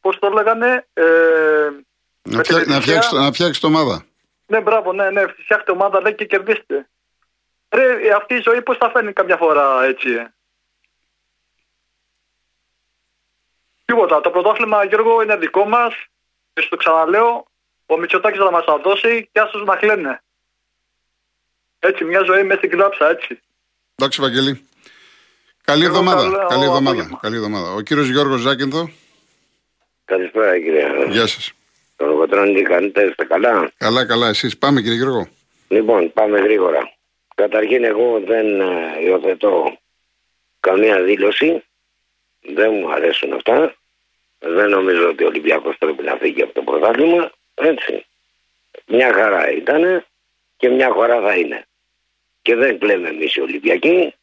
Πώς 0.00 0.18
το 0.18 0.28
λέγανε. 0.28 0.86
Ε, 0.92 1.04
να, 2.22 2.42
φτιά, 2.42 2.64
να, 2.66 2.80
φτιάξει, 2.80 3.14
να 3.14 3.32
φτιάξεις 3.32 3.60
το 3.60 3.66
ομάδα. 3.66 4.04
Ναι, 4.46 4.60
μπράβο, 4.60 4.92
ναι, 4.92 5.10
ναι. 5.10 5.26
Φτιάξτε 5.26 5.70
ομάδα 5.70 6.00
λέει 6.00 6.14
και 6.14 6.24
κερδίστε. 6.24 6.88
Ρε, 7.68 8.14
αυτή 8.16 8.34
η 8.34 8.42
ζωή 8.44 8.62
πώς 8.62 8.76
θα 8.76 8.90
φαίνει 8.90 9.12
καμιά 9.12 9.36
φορά 9.36 9.84
έτσι. 9.84 10.10
Ε; 10.10 10.34
Τίποτα. 13.84 14.20
Το 14.20 14.30
πρωτόθλημα, 14.30 14.84
Γιώργο, 14.84 15.22
είναι 15.22 15.36
δικό 15.36 15.64
μας. 15.64 15.94
Και 16.52 16.60
στο 16.60 16.76
ξαναλέω, 16.76 17.46
ο 17.86 17.98
Μητσοτάκης 17.98 18.38
θα 18.38 18.50
μας 18.50 18.64
τα 18.64 18.78
δώσει 18.78 19.28
και 19.32 19.40
άσου 19.40 19.64
να 19.64 19.76
χλένε. 19.76 20.22
Έτσι, 21.78 22.04
μια 22.04 22.22
ζωή 22.22 22.42
μέσα 22.42 22.58
στην 22.58 22.70
κλάψα, 22.70 23.08
έτσι. 23.08 23.40
Εντάξει, 23.94 24.20
Βαγγελή. 24.20 24.68
Καλή 25.70 25.84
εβδομάδα. 25.84 26.46
Καλή 26.48 26.64
εβδομάδα. 26.64 27.18
Καλή 27.22 27.36
εβδομάδα. 27.36 27.72
Ο 27.72 27.80
κύριος 27.80 28.08
Γιώργος 28.08 28.40
Ζάκυνθο. 28.40 28.90
Καλησπέρα, 30.04 30.58
κύριε. 30.58 30.86
Γεια 31.08 31.26
σας. 31.26 31.52
Τον 31.96 32.16
Κοτρόνη, 32.16 32.54
τι 32.54 32.62
κάνετε, 32.62 33.04
είστε 33.04 33.24
καλά; 33.24 33.72
Καλά, 33.76 34.06
καλά. 34.06 34.28
Εσείς 34.28 34.58
πάμε, 34.58 34.80
κύριε 34.80 34.96
Γιώργο. 34.96 35.28
Λοιπόν, 35.68 36.12
πάμε 36.12 36.38
γρήγορα. 36.38 36.92
Καταρχήν, 37.34 37.84
εγώ 37.84 38.22
δεν 38.26 38.60
ε, 38.60 38.66
υιοθετώ 39.04 39.78
καμία 40.60 41.02
δήλωση. 41.02 41.64
Δεν 42.40 42.72
μου 42.72 42.92
αρέσουν 42.92 43.32
αυτά. 43.32 43.74
Δεν 44.38 44.68
νομίζω 44.70 45.08
ότι 45.08 45.24
ο 45.24 45.26
Ολυμπιακός 45.26 45.76
πρέπει 45.78 46.02
να 46.02 46.16
φύγει 46.16 46.42
από 46.42 46.52
το 46.52 46.62
πρωτάθλημα. 46.62 47.30
Έτσι. 47.54 48.06
Μια 48.86 49.12
χαρά 49.12 49.50
ήταν 49.50 50.04
και 50.56 50.68
μια 50.68 50.92
χαρά 50.98 51.20
θα 51.20 51.34
είναι. 51.34 51.64
Και 52.42 52.54
δεν 52.54 52.78
κλαίμε 52.78 53.08
εμείς 53.08 53.34
οι 53.34 53.40
Ολυμπιακοί. 53.40 54.14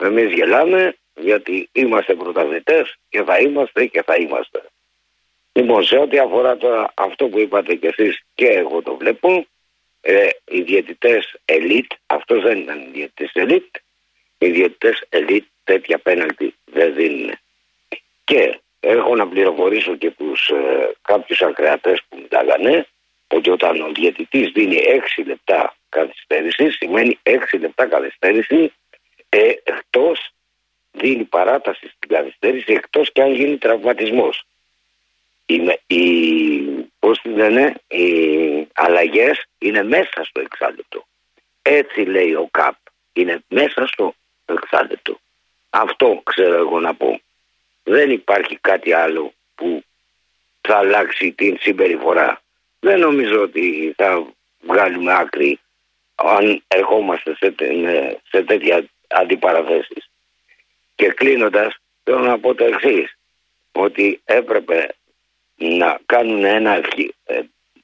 Εμείς 0.00 0.32
γελάμε 0.32 0.94
γιατί 1.20 1.68
είμαστε 1.72 2.14
πρωταθλητές 2.14 2.96
και 3.08 3.22
θα 3.22 3.38
είμαστε 3.38 3.86
και 3.86 4.02
θα 4.02 4.14
είμαστε. 4.14 4.62
Λοιπόν, 5.52 5.84
σε 5.84 5.96
ό,τι 5.96 6.18
αφορά 6.18 6.56
τώρα 6.56 6.92
αυτό 6.94 7.28
που 7.28 7.38
είπατε 7.38 7.74
κι 7.74 7.86
εσείς 7.86 8.22
και 8.34 8.46
εγώ 8.46 8.82
το 8.82 8.96
βλέπω, 8.96 9.46
ε, 10.00 10.28
οι 10.44 10.60
διαιτητές 10.60 11.36
elite, 11.44 11.94
αυτός 12.06 12.42
δεν 12.42 12.58
ήταν 12.58 12.88
διαιτητέ 12.92 13.30
elite, 13.34 13.80
οι 14.38 14.50
διαιτητές 14.50 15.04
elite 15.10 15.46
τέτοια 15.64 15.98
πέναλτι 15.98 16.54
δεν 16.64 16.94
δίνουν. 16.94 17.32
Και 18.24 18.60
έχω 18.80 19.16
να 19.16 19.28
πληροφορήσω 19.28 19.96
και 19.96 20.10
τους 20.10 20.48
ε, 20.48 20.92
κάποιους 21.02 21.42
ακροατές 21.42 22.02
που 22.08 22.18
μιλάγανε 22.22 22.86
ότι 23.26 23.50
όταν 23.50 23.80
ο 23.80 23.90
διαιτητής 23.94 24.50
δίνει 24.52 24.76
6 25.18 25.24
λεπτά 25.26 25.76
καθυστέρησης 25.88 26.76
σημαίνει 26.76 27.18
6 27.22 27.36
λεπτά 27.60 27.86
καθυστέρηση 27.86 28.72
ε, 29.28 29.52
εκτός 30.00 30.32
δίνει 30.92 31.24
παράταση 31.24 31.88
στην 31.88 32.08
καθυστέρηση 32.08 32.72
εκτός 32.72 33.12
και 33.12 33.22
αν 33.22 33.32
γίνει 33.32 33.58
τραυματισμός. 33.58 34.44
Οι, 35.46 35.78
οι, 35.86 36.10
πώς 36.98 37.20
τη 37.20 37.28
λένε, 37.28 37.74
οι 37.88 38.68
αλλαγές 38.74 39.44
είναι 39.58 39.82
μέσα 39.82 40.24
στο 40.24 40.40
εξάλεπτο. 40.40 41.06
Έτσι 41.62 42.00
λέει 42.00 42.34
ο 42.34 42.48
ΚΑΠ. 42.50 42.76
Είναι 43.12 43.44
μέσα 43.48 43.86
στο 43.86 44.14
εξάλεπτο. 44.44 45.18
Αυτό 45.70 46.20
ξέρω 46.24 46.54
εγώ 46.54 46.80
να 46.80 46.94
πω. 46.94 47.20
Δεν 47.82 48.10
υπάρχει 48.10 48.58
κάτι 48.60 48.92
άλλο 48.92 49.32
που 49.54 49.84
θα 50.60 50.76
αλλάξει 50.76 51.32
την 51.32 51.56
συμπεριφορά. 51.60 52.42
Δεν 52.80 52.98
νομίζω 52.98 53.42
ότι 53.42 53.94
θα 53.96 54.26
βγάλουμε 54.60 55.12
άκρη 55.14 55.60
αν 56.14 56.62
ερχόμαστε 56.68 57.36
σε, 57.36 57.54
σε 58.30 58.42
τέτοια 58.42 58.88
αντιπαραθέσεις. 59.10 60.10
Και 60.94 61.06
κλείνοντας 61.06 61.76
θέλω 62.04 62.18
να 62.18 62.38
πω 62.38 62.54
το 62.54 62.64
εξής 62.64 63.16
ότι 63.72 64.20
έπρεπε 64.24 64.94
να 65.56 65.98
κάνουν 66.06 66.44
ένα 66.44 66.82
ε, 67.24 67.40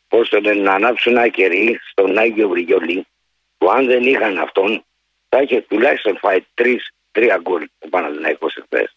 πώς 0.09 0.29
το 0.29 0.41
λένε, 0.41 0.61
να 0.61 0.73
ανάψουν 0.73 1.17
ένα 1.17 1.29
κερί 1.29 1.81
στον 1.91 2.19
Άγιο 2.19 2.49
Βρυγιολί 2.49 3.07
που 3.59 3.71
αν 3.71 3.87
δεν 3.87 4.03
είχαν 4.03 4.39
αυτόν 4.39 4.85
θα 5.29 5.43
είχε 5.43 5.61
τουλάχιστον 5.69 6.19
φάει 6.19 6.39
τρεις, 6.55 6.91
τρία 7.13 7.39
γκολ 7.43 7.69
ο 7.79 7.89
Παναθηναϊκός 7.89 8.57
εχθές. 8.57 8.97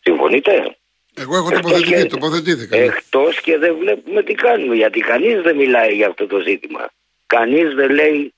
Συμφωνείτε; 0.00 0.76
Εγώ 1.14 1.36
έχω 1.36 1.50
τοποθετηθεί, 1.50 2.06
τοποθετήθηκα. 2.06 2.76
Ναι. 2.76 2.84
Εκτός 2.84 3.40
και 3.40 3.58
δεν 3.58 3.76
βλέπουμε 3.76 4.22
τι 4.22 4.34
κάνουμε 4.34 4.74
γιατί 4.74 5.00
κανείς 5.00 5.42
δεν 5.42 5.56
μιλάει 5.56 5.94
για 5.94 6.08
αυτό 6.08 6.26
το 6.26 6.38
ζήτημα. 6.40 6.90
Κανείς 7.26 7.74
δεν 7.74 7.90
λέει 7.90 8.34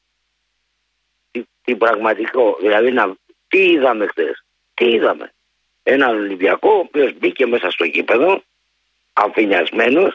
τι, 1.69 1.77
πραγματικό. 1.77 2.57
Δηλαδή 2.61 2.93
να, 2.93 3.15
τι 3.49 3.71
είδαμε 3.71 4.07
χθες; 4.07 4.45
Τι 4.75 4.85
είδαμε; 4.85 5.33
Έναν 5.83 6.17
Ολυμπιακό 6.17 6.71
ο 6.71 6.79
οποίος 6.79 7.13
μπήκε 7.19 7.47
μέσα 7.47 7.71
στο 7.71 7.85
γήπεδο 7.85 8.43
αφηνιασμένο 9.13 10.15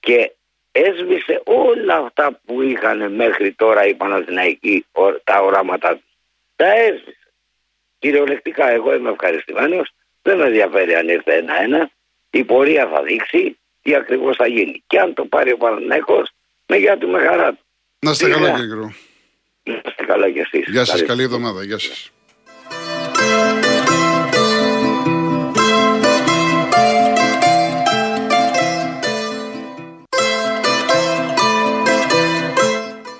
και 0.00 0.32
έσβησε 0.72 1.42
όλα 1.44 1.96
αυτά 1.96 2.40
που 2.44 2.62
είχαν 2.62 3.12
μέχρι 3.14 3.52
τώρα 3.52 3.86
οι 3.86 3.94
Παναθηναϊκοί 3.94 4.86
τα 5.24 5.40
οράματά 5.40 5.90
τους. 5.90 6.18
Τα 6.56 6.66
έσβησε. 6.66 7.32
Κυριολεκτικά 7.98 8.70
εγώ 8.70 8.94
είμαι 8.94 9.10
ευχαριστημένος. 9.10 9.90
Δεν 10.22 10.38
με 10.38 10.44
ενδιαφέρει 10.44 10.94
αν 10.94 11.08
ήρθε 11.08 11.34
ένα-ένα. 11.34 11.90
Η 12.30 12.44
πορεία 12.44 12.88
θα 12.88 13.02
δείξει 13.02 13.58
τι 13.82 13.94
ακριβώς 13.94 14.36
θα 14.36 14.46
γίνει. 14.46 14.82
Και 14.86 14.98
αν 15.00 15.14
το 15.14 15.24
πάρει 15.24 15.52
ο 15.52 15.56
Παναθηναϊκός 15.56 16.30
με 16.66 16.76
γεια 16.76 16.98
του 16.98 17.08
με 17.08 17.18
χαρά 17.18 17.50
του. 17.50 17.58
Να 17.98 18.10
είστε 18.10 18.30
καλά 18.30 18.50
κύριε 18.50 18.94
Να 19.66 19.74
είστε 19.74 20.04
καλά 20.06 20.30
κι 20.30 20.38
εσείς. 20.38 20.68
Γεια 20.68 20.84
σας, 20.84 21.02
καλή 21.02 21.22
εβδομάδα. 21.22 21.64
Γεια 21.64 21.78
σας. 21.78 22.10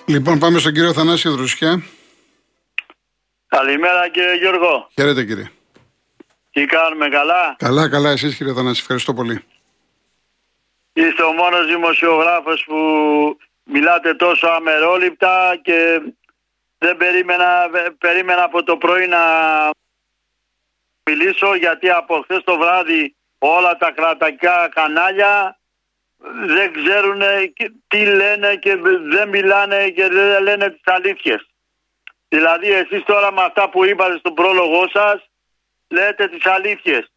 Λοιπόν, 0.06 0.38
πάμε 0.38 0.58
στον 0.58 0.72
κύριο 0.72 0.92
Θανάσιο 0.92 1.32
Δρουσιά. 1.32 1.82
Καλημέρα 3.46 4.08
κύριε 4.08 4.34
Γιώργο. 4.34 4.88
Χαίρετε 4.94 5.24
κύριε. 5.24 5.50
Τι 6.52 6.64
κάνουμε 6.64 7.08
καλά; 7.08 7.56
Καλά, 7.58 7.88
καλά 7.88 8.10
εσείς 8.10 8.36
κύριε 8.36 8.52
Θανάση. 8.52 8.80
Ευχαριστώ 8.80 9.14
πολύ. 9.14 9.44
Είστε 10.92 11.22
ο 11.22 11.32
μόνος 11.32 11.66
δημοσιογράφος 11.66 12.64
που 12.66 12.76
μιλάτε 13.64 14.14
τόσο 14.14 14.46
αμερόληπτα 14.46 15.58
και 15.62 16.00
δεν 16.78 16.96
περίμενα, 16.96 17.70
περίμενα 17.98 18.42
από 18.42 18.62
το 18.62 18.76
πρωί 18.76 19.06
να 19.06 19.20
μιλήσω 21.10 21.54
γιατί 21.54 21.90
από 21.90 22.20
χθες 22.20 22.42
το 22.44 22.56
βράδυ 22.56 23.16
όλα 23.38 23.76
τα 23.76 23.90
κρατακιά 23.90 24.70
κανάλια 24.74 25.58
δεν 26.46 26.72
ξέρουν 26.72 27.22
τι 27.86 28.04
λένε 28.04 28.56
και 28.56 28.76
δεν 29.02 29.28
μιλάνε 29.28 29.88
και 29.88 30.08
δεν 30.08 30.42
λένε 30.42 30.70
τις 30.70 30.82
αλήθειες. 30.84 31.46
Δηλαδή 32.28 32.72
εσείς 32.72 33.02
τώρα 33.02 33.32
με 33.32 33.42
αυτά 33.42 33.68
που 33.68 33.84
είπατε 33.84 34.18
στον 34.18 34.34
πρόλογό 34.34 34.88
σας 34.88 35.30
λέτε 35.88 36.28
τις 36.28 36.46
αλήθειες. 36.46 37.10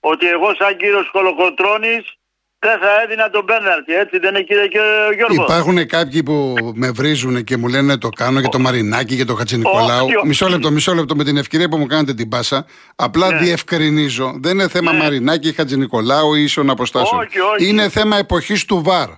Ότι 0.00 0.28
εγώ 0.28 0.54
σαν 0.54 0.76
κύριος 0.76 1.10
Κολοκοτρώνης 1.10 2.18
δεν 2.64 2.78
θα 2.78 3.00
έδινα 3.02 3.30
τον 3.30 3.44
πέναλτι, 3.44 3.94
έτσι 3.94 4.18
δεν 4.18 4.34
είναι 4.34 4.44
κύριε 4.44 4.66
Γιώργο. 5.14 5.42
Υπάρχουν 5.42 5.86
κάποιοι 5.86 6.22
που 6.22 6.54
με 6.74 6.90
βρίζουν 6.90 7.44
και 7.44 7.56
μου 7.56 7.68
λένε 7.68 7.98
το 7.98 8.08
κάνω 8.08 8.40
για 8.40 8.48
το 8.48 8.58
Μαρινάκι, 8.58 9.14
για 9.14 9.26
το 9.26 9.34
Χατζηνικολάου. 9.34 10.06
Μισό 10.24 10.48
λεπτό, 10.48 10.70
μισό 10.70 10.94
λεπτό 10.94 11.16
με 11.16 11.24
την 11.24 11.36
ευκαιρία 11.36 11.68
που 11.68 11.76
μου 11.76 11.86
κάνετε 11.86 12.14
την 12.14 12.28
πάσα. 12.28 12.66
Απλά 12.96 13.32
ναι. 13.32 13.38
διευκρινίζω. 13.38 14.32
Δεν 14.40 14.52
είναι 14.52 14.68
θέμα 14.68 14.92
ναι. 14.92 14.98
Μαρινάκι, 14.98 15.52
Χατζηνικολάου 15.52 16.34
ή 16.34 16.42
ίσων 16.42 16.70
αποστάσεων. 16.70 17.20
Όχι, 17.20 17.40
όχι. 17.40 17.68
Είναι 17.68 17.88
θέμα 17.88 18.16
εποχής 18.16 18.64
του 18.64 18.82
ΒΑΡ. 18.82 19.08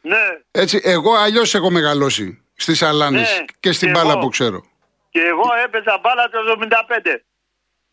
Ναι. 0.00 0.16
Έτσι, 0.50 0.80
εγώ 0.84 1.14
αλλιώς 1.14 1.54
έχω 1.54 1.70
μεγαλώσει 1.70 2.42
στις 2.54 2.82
Αλάνες 2.82 3.38
ναι. 3.38 3.44
και 3.60 3.72
στην 3.72 3.90
μπάλα 3.90 4.18
που 4.18 4.28
ξέρω. 4.28 4.64
Και 5.10 5.20
εγώ 5.20 5.48
έπαιζα 5.64 6.00
μπάλα 6.02 6.28
το 6.28 6.38
75. 7.06 7.20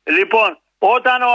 Λοιπόν, 0.03 0.59
όταν 0.77 1.21
ο, 1.21 1.31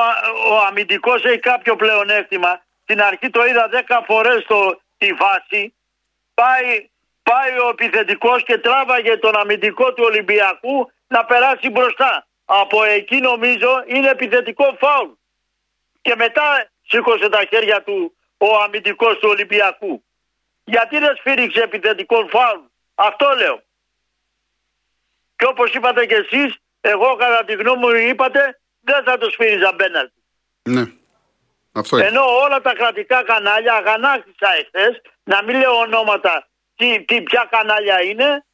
ο 0.53 0.67
αμυντικός 0.69 1.25
έχει 1.25 1.39
κάποιο 1.39 1.77
πλεονέκτημα, 1.77 2.62
στην 2.83 3.03
αρχή 3.03 3.31
το 3.31 3.45
είδα 3.47 3.69
10 3.87 4.01
φορές 4.07 4.45
το, 4.45 4.81
τη 4.99 5.13
βάση. 5.13 5.75
Πάει, 6.35 6.91
πάει 7.23 7.59
ο 7.59 7.69
επιθετικός 7.69 8.43
και 8.45 8.59
τράβαγε 8.59 9.17
τον 9.17 9.37
αμυντικό 9.37 9.93
του 9.93 10.05
Ολυμπιακού 10.07 10.93
να 11.07 11.25
περάσει 11.25 11.71
μπροστά. 11.71 12.27
Από 12.45 12.85
εκεί 12.85 13.17
νομίζω 13.17 13.83
είναι 13.87 14.09
επιθετικό 14.09 14.77
φάουλ. 14.81 15.11
Και 16.03 16.15
μετά 16.17 16.71
σήκωσε 16.83 17.29
τα 17.29 17.45
χέρια 17.49 17.83
του 17.83 18.17
ο 18.39 18.63
αμυντικός 18.63 19.19
του 19.19 19.29
Ολυμπιακού. 19.29 20.05
Γιατί 20.65 20.99
δεν 20.99 21.17
σφύριξε 21.17 21.61
επιθετικό 21.61 22.27
φάουλ; 22.31 22.61
Αυτό 22.95 23.35
λέω. 23.39 23.63
Και 25.37 25.47
όπως 25.47 25.75
είπατε 25.75 26.07
και 26.07 26.15
εσείς, 26.15 26.57
εγώ 26.81 27.17
κατά 27.17 27.45
τη 27.45 27.53
γνώμη 27.53 27.81
μου 27.81 28.09
είπατε, 28.09 28.61
δεν 28.81 29.05
θα 29.05 29.19
το 29.19 29.31
σφύριζα 29.31 29.73
μπέναλτι. 29.73 30.23
Ναι. 30.63 30.85
Αυτό 31.73 31.97
Ενώ 31.97 32.23
όλα 32.45 32.61
τα 32.61 32.73
κρατικά 32.75 33.23
κανάλια 33.23 33.75
αγανάκτησα 33.75 34.49
εχθές, 34.59 35.01
να 35.23 35.43
μην 35.43 35.59
λέω 35.59 35.73
ονόματα 35.73 36.49
τι, 36.77 37.05
τι, 37.05 37.23
ποια 37.23 37.49
κανάλια 37.51 38.03
είναι. 38.03 38.45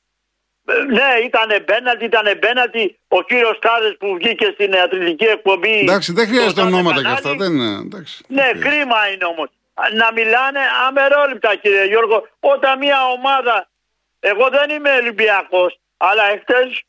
Ε, 0.65 0.83
ναι, 0.83 1.11
ήταν 1.25 1.65
μπέναλτι, 1.67 2.05
ήταν 2.05 2.39
μπέναλτι. 2.39 2.99
Ο 3.09 3.23
κύριος 3.23 3.59
Τάδε 3.61 3.91
που 3.99 4.15
βγήκε 4.15 4.51
στην 4.55 4.73
ιατρική 4.73 5.25
εκπομπή. 5.25 5.79
Εντάξει, 5.79 6.13
δεν 6.13 6.27
χρειάζεται 6.27 6.61
ονόματα 6.61 7.01
κι 7.01 7.07
αυτά. 7.07 7.35
Δεν, 7.35 7.61
εντάξει, 7.61 8.25
ναι, 8.29 8.51
κρίμα 8.65 9.09
είναι 9.13 9.25
όμως. 9.25 9.49
Να 9.95 10.13
μιλάνε 10.13 10.61
αμερόληπτα, 10.87 11.55
κύριε 11.57 11.85
Γιώργο. 11.85 12.29
Όταν 12.41 12.79
μια 12.79 12.99
ομάδα. 13.17 13.69
Εγώ 14.21 14.49
δεν 14.49 14.77
είμαι 14.77 14.91
Ολυμπιακός, 14.91 15.81
αλλά 15.97 16.23
εχθές 16.33 16.83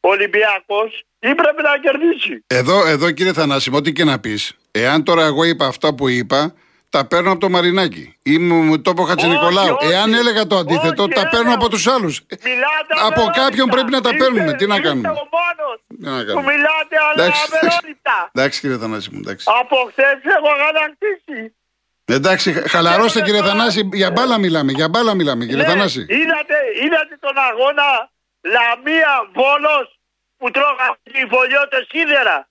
ο 0.00 0.08
Ολυμπιακός 0.08 1.04
ή 1.18 1.34
πρέπει 1.34 1.62
να 1.62 1.78
κερδίσει. 1.78 2.44
Εδώ, 2.46 2.86
εδώ 2.86 3.10
κύριε 3.10 3.32
Θανάσιμο, 3.32 3.76
ό,τι 3.76 3.92
και 3.92 4.04
να 4.04 4.18
πεις, 4.20 4.56
Εάν 4.80 5.04
τώρα 5.04 5.24
εγώ 5.24 5.44
είπα 5.44 5.66
αυτά 5.66 5.94
που 5.94 6.08
είπα, 6.08 6.54
τα 6.90 7.06
παίρνω 7.06 7.30
από 7.30 7.40
το 7.40 7.48
Μαρινάκι. 7.48 8.16
Ή 8.22 8.38
μου 8.38 8.80
το 8.80 8.94
πω 8.94 9.06
Νικολάου. 9.06 9.76
Εάν 9.80 10.14
έλεγα 10.14 10.46
το 10.46 10.56
αντίθετο, 10.56 11.02
όχι, 11.02 11.12
τα 11.12 11.28
παίρνω 11.28 11.54
από 11.54 11.68
τους 11.68 11.86
άλλους. 11.86 12.26
Από 13.06 13.30
κάποιον 13.34 13.68
πρέπει 13.68 13.90
να 13.90 14.00
τα 14.00 14.16
παίρνουμε. 14.16 14.52
Τι 14.52 14.66
να 14.66 14.80
κάνουμε. 14.80 15.08
Είστε 15.08 15.20
ο 15.20 15.28
μόνος 15.36 16.32
που 16.34 16.40
μιλάτε 16.40 16.96
αλλά 17.08 17.24
αμερόληπτα. 17.24 18.16
Εντάξει 18.34 18.60
κύριε 18.60 18.76
Θανάση 18.76 19.08
μου. 19.12 19.18
Εντάξει. 19.22 19.46
Από 19.60 19.76
χθες 19.90 20.18
έχω 20.36 20.50
κατακτήσει. 20.66 21.54
Εντάξει, 22.04 22.52
χαλαρώστε 22.52 23.20
κύριε 23.22 23.42
Θανάση, 23.42 23.88
για 23.92 24.10
μπάλα 24.10 24.38
μιλάμε, 24.38 24.72
για 24.72 24.88
μπάλα 24.88 25.14
μιλάμε 25.14 25.44
κύριε 25.44 25.62
ναι, 25.62 25.68
Θανάση. 25.68 26.00
Είδατε, 26.08 26.56
είδατε 26.84 27.16
τον 27.20 27.36
αγώνα 27.50 28.10
Λαμία 28.54 29.12
Βόλος 29.34 29.98
που 30.36 30.50
τρώγανε 30.50 30.96
οι 31.02 31.24
Βολιώτες 31.24 31.86
σίδερα. 31.90 32.48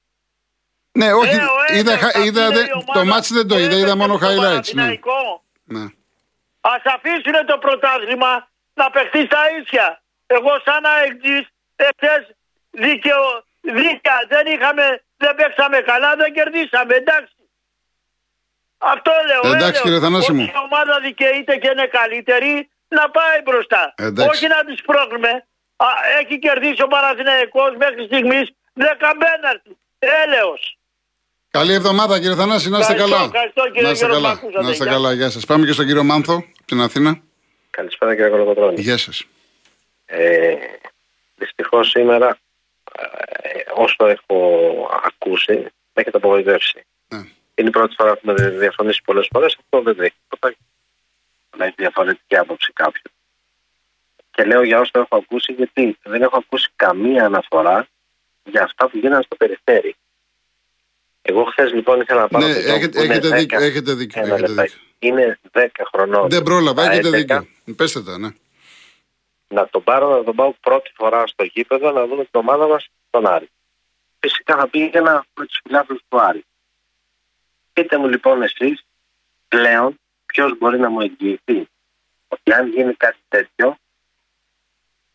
Ναι, 1.00 1.14
όχι. 1.14 1.36
Ε, 1.68 1.78
είδα, 1.78 1.94
είδα, 2.25 2.50
δε, 2.50 2.64
το 2.94 3.06
ματς 3.06 3.34
δεν 3.34 3.48
το 3.48 3.58
είδα, 3.60 3.75
είδα 3.75 3.96
μόνο 3.96 4.20
highlights. 4.24 4.74
Ναι. 4.74 4.88
ναι. 5.64 5.86
Ας 6.62 6.75
αφήσουν 6.96 7.46
το 7.46 7.58
πρωτάθλημα 7.58 8.48
να 8.74 8.90
παιχτεί 8.90 9.22
στα 9.30 9.42
ίσια. 9.60 10.02
Εγώ 10.28 10.52
σαν 10.66 10.86
αεκτής 10.86 11.44
εχθές 11.75 12.24
δίκαιο, 12.72 13.22
δίκαια 13.62 14.20
δεν 14.28 14.46
είχαμε, 14.54 15.04
δεν 15.18 15.36
παίξαμε 15.36 15.80
καλά, 15.80 16.16
δεν 16.16 16.34
κερδίσαμε, 16.34 16.94
εντάξει. 16.96 17.36
Αυτό 18.78 19.12
λέω. 19.28 19.54
Εντάξει 19.54 19.82
κύριε 19.82 20.00
Θανάση 20.00 20.32
μου. 20.32 20.42
η 20.42 20.54
ομάδα 20.66 21.00
δικαιείται 21.00 21.56
και 21.58 21.70
είναι 21.74 21.88
καλύτερη 21.88 22.70
να 22.88 23.10
πάει 23.10 23.42
μπροστά. 23.44 23.94
Εντάξει. 23.98 24.30
Όχι 24.30 24.48
να 24.48 24.64
τη 24.66 24.75
πρόκειμε. 24.86 25.48
Έχει 26.20 26.40
κερδίσει 26.40 26.82
ο 26.82 26.88
Παναθηναϊκός 26.88 27.75
μέχρι 27.78 28.04
στιγμής 28.06 28.46
10 28.74 28.84
πέναρτη. 29.24 29.78
Έλεος. 30.00 30.78
Καλή 31.60 31.74
εβδομάδα 31.74 32.20
κύριε 32.20 32.36
Θανάση, 32.36 32.70
να 32.70 32.80
είστε 32.80 32.94
καλά. 32.94 33.24
Ευχαριστώ 33.24 33.64
κύριε 33.66 33.82
να 33.82 33.90
είστε 33.90 34.06
καλά. 34.06 34.40
Να 34.62 34.70
είστε 34.70 34.86
καλά, 34.86 35.14
γεια 35.14 35.30
σας. 35.30 35.46
Πάμε 35.46 35.66
και 35.66 35.72
στον 35.72 35.86
κύριο 35.86 36.04
Μάνθο, 36.04 36.36
από 36.36 36.66
την 36.66 36.82
Αθήνα. 36.82 37.22
Καλησπέρα 37.70 38.16
κύριε 38.16 38.30
Κολοκοτρώνη. 38.30 38.82
Γεια 38.82 38.98
σας. 38.98 39.24
Ε, 40.06 40.56
δυστυχώς 41.36 41.90
σήμερα 41.90 42.38
ε, 43.42 43.60
όσο 43.74 44.08
έχω 44.08 44.38
ακούσει, 45.04 45.54
με 45.54 46.02
έχετε 46.02 46.18
απογοητεύσει. 46.18 46.86
Ναι. 47.08 47.18
Είναι 47.56 47.68
η 47.68 47.72
πρώτη 47.72 47.96
φορά 47.98 48.14
που 48.14 48.22
με 48.24 48.34
διαφωνήσει 48.34 49.02
πολλές 49.06 49.30
φορές. 49.32 49.58
Αυτό 49.60 49.82
δεν 49.82 50.06
έχει 50.06 50.16
τίποτα. 50.30 50.56
Να 51.58 51.66
έχει 51.66 51.76
διαφορετική 51.78 52.38
άποψη 52.38 52.72
κάποιο. 52.74 53.12
Και 54.32 54.44
λέω 54.44 54.64
για 54.64 54.80
όσο 54.80 54.92
έχω 54.94 55.16
ακούσει, 55.16 55.54
γιατί 55.54 55.98
δεν 56.04 56.22
έχω 56.22 56.38
ακούσει 56.38 56.70
καμία 56.76 57.26
αναφορά 57.26 57.88
για 58.44 58.64
αυτά 58.64 58.90
που 58.90 58.98
γίνανε 58.98 59.24
στο 59.24 59.36
περιφέρει. 59.36 59.96
Εγώ 61.27 61.44
χθες 61.44 61.74
λοιπόν 61.74 62.01
ήθελα 62.01 62.22
να 62.22 62.27
πάρω 62.27 62.48
Ναι, 62.48 62.53
το 62.53 62.60
γιο 62.60 62.70
μου 62.70 62.75
έχετε, 62.75 62.98
που 62.98 63.03
είναι 63.03 63.13
έχετε, 63.13 63.29
10 63.29 63.38
δίκιο, 63.38 63.60
έχετε 63.60 63.94
δίκιο. 63.94 64.22
Ένα 64.22 64.34
έχετε 64.34 64.48
λεπτάκι. 64.48 64.74
δίκιο. 64.74 64.89
Είναι 65.00 65.39
10 65.51 65.67
χρονών. 65.94 66.29
Δεν 66.29 66.44
πρόλαβα, 66.44 66.84
Στα 66.84 66.91
έχετε 66.91 67.08
11, 67.08 67.12
δίκιο. 67.12 67.48
Πέστε 67.75 68.03
τα, 68.03 68.17
ναι. 68.17 68.29
Να 69.48 69.67
τον 69.70 69.84
πάρω, 69.84 70.17
να 70.17 70.24
τον 70.24 70.36
πάω 70.36 70.53
πρώτη 70.62 70.91
φορά 70.96 71.27
στο 71.27 71.44
γήπεδο 71.44 71.91
να 71.91 72.05
δούμε 72.05 72.24
την 72.24 72.39
ομάδα 72.39 72.67
μας 72.67 72.88
στον 73.08 73.27
Άρη. 73.27 73.50
Φυσικά 74.20 74.55
θα 74.55 74.67
πήγαινα 74.67 75.25
με 75.36 75.46
του 75.46 75.60
φιλάθλου 75.63 76.00
του 76.08 76.22
Άρη. 76.22 76.46
Πείτε 77.74 77.98
μου 77.98 78.08
λοιπόν 78.08 78.41
εσείς 78.41 78.86
πλέον 79.48 80.00
ποιος 80.25 80.58
μπορεί 80.58 80.79
να 80.79 80.89
μου 80.89 81.01
εγγυηθεί 81.01 81.67
ότι 82.27 82.53
αν 82.53 82.70
γίνει 82.70 82.94
κάτι 82.94 83.20
τέτοιο 83.27 83.77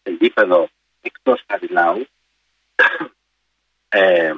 σε 0.02 0.16
γήπεδο 0.20 0.68
εκτός 1.00 1.42
Καριλάου, 1.46 2.06
ε, 3.88 4.32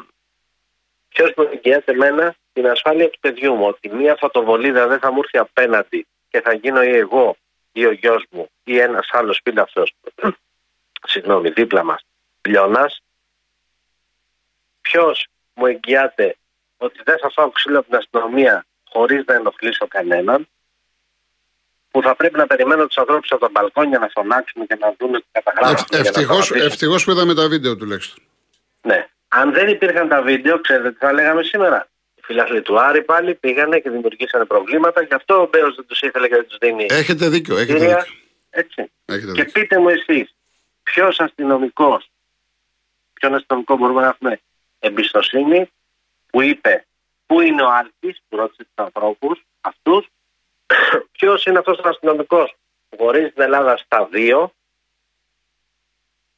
ποιος 1.12 1.32
μου 1.36 1.48
εγγυάται 1.52 1.92
εμένα 1.92 2.34
την 2.52 2.66
ασφάλεια 2.66 3.10
του 3.10 3.18
παιδιού 3.20 3.54
μου, 3.54 3.66
ότι 3.66 3.88
μία 3.88 4.16
φωτοβολίδα 4.16 4.86
δεν 4.86 4.98
θα 4.98 5.12
μου 5.12 5.20
έρθει 5.22 5.38
απέναντι 5.38 6.06
και 6.28 6.40
θα 6.40 6.52
γίνω 6.52 6.82
ή 6.82 6.96
εγώ 6.96 7.36
ή 7.72 7.86
ο 7.86 7.92
γιος 7.92 8.24
μου 8.30 8.50
ή 8.64 8.78
ένας 8.78 9.08
άλλος 9.12 9.40
φίλαθρο, 9.44 9.84
συγγνώμη, 11.12 11.50
δίπλα 11.50 11.84
μας, 11.84 12.04
λιώνας. 12.48 13.00
Ποιος 14.80 15.26
μου 15.54 15.66
εγγυάται 15.66 16.36
ότι 16.76 17.00
δεν 17.04 17.18
θα 17.18 17.30
φάω 17.30 17.50
ξύλο 17.50 17.78
από 17.78 17.88
την 17.88 17.96
αστυνομία 17.98 18.66
χωρίς 18.88 19.24
να 19.26 19.34
ενοχλήσω 19.34 19.86
κανέναν, 19.88 20.48
που 21.90 22.02
θα 22.02 22.16
πρέπει 22.16 22.36
να 22.36 22.46
περιμένω 22.46 22.86
τους 22.86 22.98
ανθρώπους 22.98 23.30
από 23.32 23.40
τα 23.40 23.48
μπαλκόνια 23.50 23.98
να 23.98 24.08
φωνάξουν 24.08 24.66
και 24.66 24.76
να 24.80 24.94
δουν 24.98 25.14
ότι 25.14 25.26
καταγράφουν. 25.32 25.86
για 25.90 25.98
να 25.98 26.08
Ευτυχώς 26.08 26.44
σταματήσουν. 26.44 26.70
ευτυχώς 26.72 27.04
που 27.04 27.10
είδαμε 27.10 27.34
τα 27.34 27.48
βίντεο 27.48 27.76
τουλάχιστον. 27.76 28.24
Ναι. 28.82 29.08
Αν 29.34 29.52
δεν 29.52 29.68
υπήρχαν 29.68 30.08
τα 30.08 30.22
βίντεο, 30.22 30.60
ξέρετε 30.60 30.90
τι 30.92 30.98
θα 30.98 31.12
λέγαμε 31.12 31.42
σήμερα. 31.42 31.88
Οι 32.14 32.20
φίλαθλοι 32.24 32.62
του 32.62 32.80
Άρη 32.80 33.02
πάλι 33.02 33.34
πήγανε 33.34 33.78
και 33.78 33.90
δημιουργήσαν 33.90 34.46
προβλήματα. 34.46 35.02
Γι' 35.02 35.14
αυτό 35.14 35.42
ο 35.42 35.46
Μπέο 35.46 35.74
δεν 35.74 35.86
τους 35.86 36.00
ήθελε 36.00 36.28
και 36.28 36.34
δεν 36.34 36.46
τους 36.46 36.58
δίνει. 36.58 36.86
Έχετε 36.90 37.28
δίκιο, 37.28 37.56
έχετε 37.56 37.78
Κυρία, 37.78 37.96
δίκιο. 37.96 38.14
Έτσι. 38.50 38.90
Έχετε 39.04 39.32
Και 39.32 39.42
δίκιο. 39.42 39.60
πείτε 39.60 39.78
μου 39.78 39.88
εσείς, 39.88 40.34
ποιος 40.82 41.20
αστυνομικός, 41.20 42.10
ποιον 43.12 43.34
αστυνομικό 43.34 43.76
μπορούμε 43.76 44.00
να 44.00 44.08
έχουμε 44.08 44.40
εμπιστοσύνη 44.78 45.70
που 46.30 46.40
είπε 46.42 46.86
πού 47.26 47.40
είναι 47.40 47.62
ο 47.62 47.68
Άλκης, 47.70 48.22
που 48.28 48.36
ρώτησε 48.36 48.62
τους 48.62 48.84
ανθρώπους 48.84 49.44
αυτούς, 49.60 50.08
ποιος 51.18 51.46
είναι 51.46 51.58
αυτός 51.58 51.78
ο 51.78 51.88
αστυνομικός 51.88 52.54
που 52.88 52.96
χωρίζει 52.98 53.30
την 53.30 53.42
Ελλάδα 53.42 53.76
στα 53.76 54.08
δύο, 54.12 54.52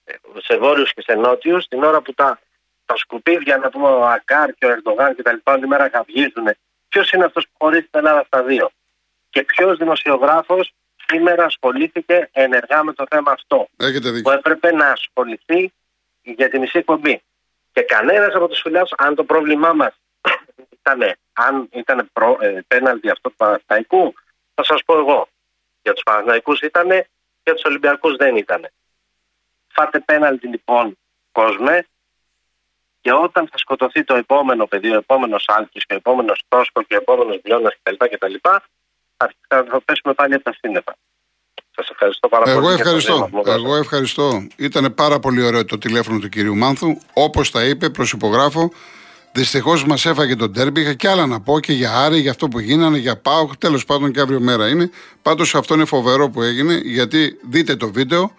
ε, 0.05 0.15
σε 0.39 0.57
βόρειους 0.57 0.93
και 0.93 1.03
σε 1.03 1.15
νότιους, 1.15 1.67
την 1.69 1.83
ώρα 1.83 2.01
που 2.01 2.15
τα, 2.15 2.41
τα 2.87 2.97
σκουπίδια, 2.97 3.57
να 3.57 3.69
πούμε 3.71 3.89
ο 3.89 4.07
Ακάρ 4.07 4.53
και 4.53 4.67
ο 4.67 4.71
Ερντογάν 4.71 5.15
και 5.15 5.23
τα 5.23 5.33
λοιπά, 5.33 5.53
όλη 5.53 5.67
μέρα 5.67 5.89
καυγίζουν. 5.89 6.49
Ποιος 6.89 7.11
είναι 7.11 7.25
αυτός 7.25 7.45
που 7.45 7.53
χωρίζει 7.59 7.83
την 7.83 7.99
Ελλάδα 7.99 8.25
στα 8.27 8.43
δύο; 8.43 8.71
Και 9.31 9.43
ποιος 9.43 9.77
δημοσιογράφος 9.79 10.73
σήμερα 11.07 11.45
ασχολήθηκε 11.45 12.29
ενεργά 12.33 12.83
με 12.85 12.93
το 12.93 13.05
θέμα 13.11 13.31
αυτό; 13.33 13.69
Έχετε 13.77 14.09
που 14.09 14.15
δίκιο. 14.15 14.33
έπρεπε 14.33 14.73
να 14.73 14.89
ασχοληθεί 14.89 15.73
για 16.23 16.51
τη 16.51 16.59
μισή 16.59 16.79
εκπομπή. 16.79 17.23
Και 17.73 17.83
κανένας 17.83 18.35
από 18.35 18.49
τους 18.49 18.61
φιλάθλου, 18.61 18.97
αν 18.99 19.15
το 19.15 19.25
πρόβλημά 19.25 19.73
μας 19.73 19.95
ήταν, 20.79 21.15
αν 21.33 21.69
ήταν 21.73 22.09
προ, 22.13 22.37
ε, 22.41 22.61
πέναλτι 22.67 23.11
αυτό 23.11 23.29
του 23.29 23.37
Παναθηναϊκού, 23.37 24.15
θα 24.55 24.65
σας 24.65 24.83
πω 24.85 24.99
εγώ. 24.99 25.29
Για 25.83 25.93
τους 25.93 26.03
Παναθηναϊκούς 26.03 26.61
ήταν, 26.61 26.89
για 27.43 27.55
τους 27.55 27.65
Ολυμπιακούς 27.65 28.17
δεν 28.17 28.37
ήταν. 28.37 28.69
Φάτε 29.69 30.01
πέναλτι 30.01 30.47
λοιπόν, 30.47 30.99
κόσμε, 31.33 31.87
και 33.05 33.13
όταν 33.13 33.49
θα 33.51 33.59
σκοτωθεί 33.59 34.05
το 34.05 34.15
επόμενο 34.15 34.67
παιδί, 34.67 34.91
ο 34.91 34.97
επόμενος 34.97 35.45
Άλκη 35.49 35.79
και 35.79 35.95
ο 35.95 35.97
επόμενος 35.97 36.43
Τόσκο 36.49 36.83
και 36.83 36.95
ο 36.95 36.97
επόμενος 36.97 37.41
Μπλιώνα 37.43 37.75
κτλ. 37.83 38.05
Θα, 38.43 38.63
θα, 39.49 39.65
θα 39.71 39.81
πέσουμε 39.85 40.15
πάλι 40.15 40.35
από 40.35 40.45
τα 40.45 40.55
σύννεφα. 40.61 40.97
Σας 41.77 41.89
ευχαριστώ 41.91 42.29
πάρα 42.29 42.51
Εγώ 42.51 42.61
πολύ. 42.61 42.75
για 42.75 42.85
το 42.85 42.89
ευχαριστώ. 42.89 43.15
βήμα 43.15 43.29
που 43.29 43.37
μου 43.37 43.43
δώσατε. 43.43 43.63
Εγώ 43.65 43.77
ευχαριστώ. 43.77 44.47
Ήταν 44.57 44.95
πάρα 44.95 45.19
πολύ 45.19 45.43
ωραίο 45.43 45.65
το 45.65 45.79
τηλέφωνο 45.79 46.19
του 46.19 46.29
κυρίου 46.29 46.57
Μάνθου. 46.57 46.97
Όπως 47.13 47.51
τα 47.51 47.65
είπε, 47.65 47.91
προσυπογράφω. 47.91 48.73
Δυστυχώς 49.33 49.85
μας 49.85 50.07
έφαγε 50.07 50.37
τον 50.37 50.53
τέρμπι. 50.53 50.81
Είχα 50.81 50.95
και 50.95 51.09
άλλα 51.09 51.27
να 51.27 51.41
πω 51.41 51.61
και 51.61 51.73
για 51.73 51.91
Άρη, 52.05 52.19
για 52.19 52.31
αυτό 52.31 52.49
που 52.49 52.59
γίνανε, 52.59 52.99
για 52.99 53.21
Πάοκ. 53.21 53.57
Τέλος 53.57 53.85
πάντων 53.85 54.13
και 54.13 54.21
αύριο 54.21 54.41
μέρα 54.41 54.69
είναι. 54.69 54.91
Πάντως 55.23 55.55
αυτό 55.55 55.75
είναι 55.75 55.85
φοβερό 55.85 56.31
που 56.31 56.43
έγινε, 56.43 56.75
γιατί 56.75 57.39
δείτε 57.51 57.77
το 57.77 57.93
βίντεο. 57.93 58.33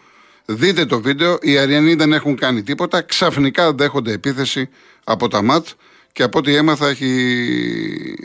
Δείτε 0.46 0.86
το 0.86 1.02
βίντεο. 1.02 1.38
Οι 1.42 1.58
Αριανοί 1.58 1.94
δεν 1.94 2.14
έχουν 2.14 2.36
κάνει 2.36 2.64
τίποτα. 2.64 3.02
Ξαφνικά 3.02 3.74
δέχονται 3.74 4.12
επίθεση 4.12 4.70
από 5.04 5.28
τα 5.28 5.42
ΜΑΤ. 5.42 5.68
Και 6.12 6.24
από 6.24 6.38
ό,τι 6.38 6.56
έμαθα 6.56 6.88
έχει 6.88 7.10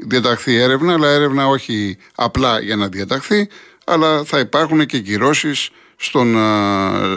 διαταχθεί 0.06 0.54
έρευνα, 0.54 0.92
αλλά 0.92 1.08
έρευνα 1.08 1.46
όχι 1.46 1.96
απλά 2.14 2.60
για 2.60 2.76
να 2.76 2.88
διαταχθεί, 2.88 3.48
αλλά 3.84 4.24
θα 4.24 4.38
υπάρχουν 4.38 4.86
και 4.86 4.98
κυρώσεις 4.98 5.70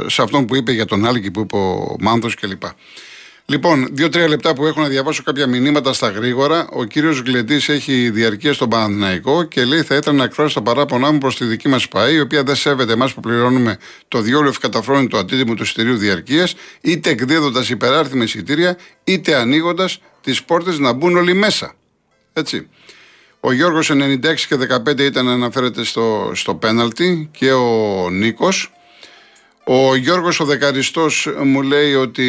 σε 0.05 0.21
αυτόν 0.21 0.45
που 0.45 0.55
είπε 0.55 0.71
για 0.71 0.85
τον 0.85 1.05
Άλκη 1.05 1.31
που 1.31 1.39
είπε 1.39 1.55
ο 1.55 1.95
Μάνθο 1.99 2.29
κλπ. 2.39 2.63
Λοιπόν, 3.45 3.87
δύο-τρία 3.91 4.27
λεπτά 4.27 4.53
που 4.53 4.65
έχω 4.65 4.81
να 4.81 4.87
διαβάσω 4.87 5.23
κάποια 5.23 5.47
μηνύματα 5.47 5.93
στα 5.93 6.09
γρήγορα. 6.09 6.67
Ο 6.71 6.83
κύριος 6.83 7.21
Γκλεντής 7.21 7.69
έχει 7.69 8.09
διαρκεία 8.09 8.53
στον 8.53 8.69
Παναθηναϊκό 8.69 9.43
και 9.43 9.65
λέει: 9.65 9.81
Θα 9.81 9.95
ήθελα 9.95 10.17
να 10.17 10.23
εκφράσω 10.23 10.53
τα 10.53 10.61
παράπονά 10.61 11.11
μου 11.11 11.17
προς 11.17 11.37
τη 11.37 11.45
δική 11.45 11.67
μας 11.67 11.87
ΠΑΗ, 11.87 12.15
η 12.15 12.19
οποία 12.19 12.43
δεν 12.43 12.55
σέβεται 12.55 12.93
εμάς 12.93 13.13
που 13.13 13.19
πληρώνουμε 13.19 13.77
το 14.07 14.21
διόλου 14.21 14.47
ευκαταφρόνητο 14.47 15.17
αντίτιμο 15.17 15.53
του 15.53 15.63
εισιτηρίου 15.63 15.97
διαρκείας, 15.97 16.55
είτε 16.81 17.09
εκδίδοντας 17.09 17.69
υπεράρθιμα 17.69 18.23
εισιτήρια, 18.23 18.77
είτε 19.03 19.35
ανοίγοντας 19.35 20.01
τις 20.21 20.43
πόρτες 20.43 20.79
να 20.79 20.93
μπουν 20.93 21.17
όλοι 21.17 21.33
μέσα. 21.33 21.73
Έτσι. 22.33 22.67
Ο 23.39 23.51
Γιώργος 23.51 23.89
96 23.89 24.47
και 24.47 24.55
15 24.55 24.99
ήταν 24.99 25.25
να 25.25 25.31
αναφέρεται 25.31 25.83
στο, 25.83 26.31
στο 26.33 26.55
πέναλτι 26.55 27.29
και 27.31 27.51
ο 27.51 28.09
Νίκος. 28.09 28.72
Ο 29.65 29.95
Γιώργος 29.95 30.39
ο 30.39 30.45
Δεκαριστός 30.45 31.33
μου 31.43 31.61
λέει 31.61 31.93
ότι 31.93 32.27